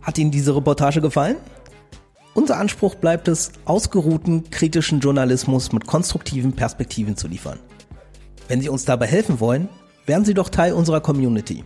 Hat 0.02 0.18
Ihnen 0.18 0.32
diese 0.32 0.56
Reportage 0.56 1.02
gefallen? 1.02 1.36
Unser 2.34 2.58
Anspruch 2.58 2.96
bleibt 2.96 3.28
es, 3.28 3.52
ausgeruhten 3.66 4.50
kritischen 4.52 5.02
Journalismus 5.02 5.74
mit 5.74 5.86
konstruktiven 5.86 6.54
Perspektiven 6.54 7.18
zu 7.18 7.28
liefern. 7.28 7.60
Wenn 8.48 8.62
Sie 8.62 8.70
uns 8.70 8.86
dabei 8.86 9.08
helfen 9.08 9.42
wollen, 9.42 9.68
werden 10.06 10.24
Sie 10.24 10.34
doch 10.34 10.48
Teil 10.50 10.74
unserer 10.74 11.02
Community. 11.02 11.66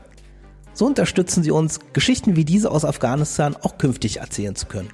So 0.73 0.85
unterstützen 0.85 1.43
Sie 1.43 1.51
uns, 1.51 1.79
Geschichten 1.93 2.35
wie 2.35 2.45
diese 2.45 2.71
aus 2.71 2.83
Afghanistan 2.83 3.55
auch 3.61 3.77
künftig 3.77 4.17
erzählen 4.17 4.55
zu 4.55 4.65
können. 4.65 4.89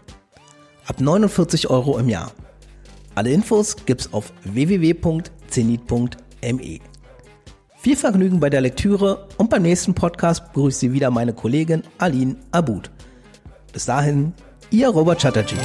Ab 0.86 0.99
49 0.99 1.69
Euro 1.69 1.97
im 1.97 2.10
Jahr. 2.10 2.34
Alle 3.15 3.31
Infos 3.31 3.77
gibt's 3.86 4.13
auf 4.13 4.34
www.zenit.me. 4.43 6.79
Viel 7.77 7.95
Vergnügen 7.95 8.39
bei 8.39 8.49
der 8.49 8.62
Lektüre 8.62 9.27
und 9.38 9.49
beim 9.49 9.63
nächsten 9.63 9.95
Podcast 9.95 10.53
begrüßt 10.53 10.81
Sie 10.81 10.93
wieder 10.93 11.12
meine 11.12 11.34
Kollegin 11.34 11.84
Aline 11.97 12.36
Abud. 12.51 12.91
Bis 13.73 13.86
dahin, 13.86 14.34
Ihr 14.73 14.88
Robert 14.88 15.19
Chatterjee. 15.21 15.57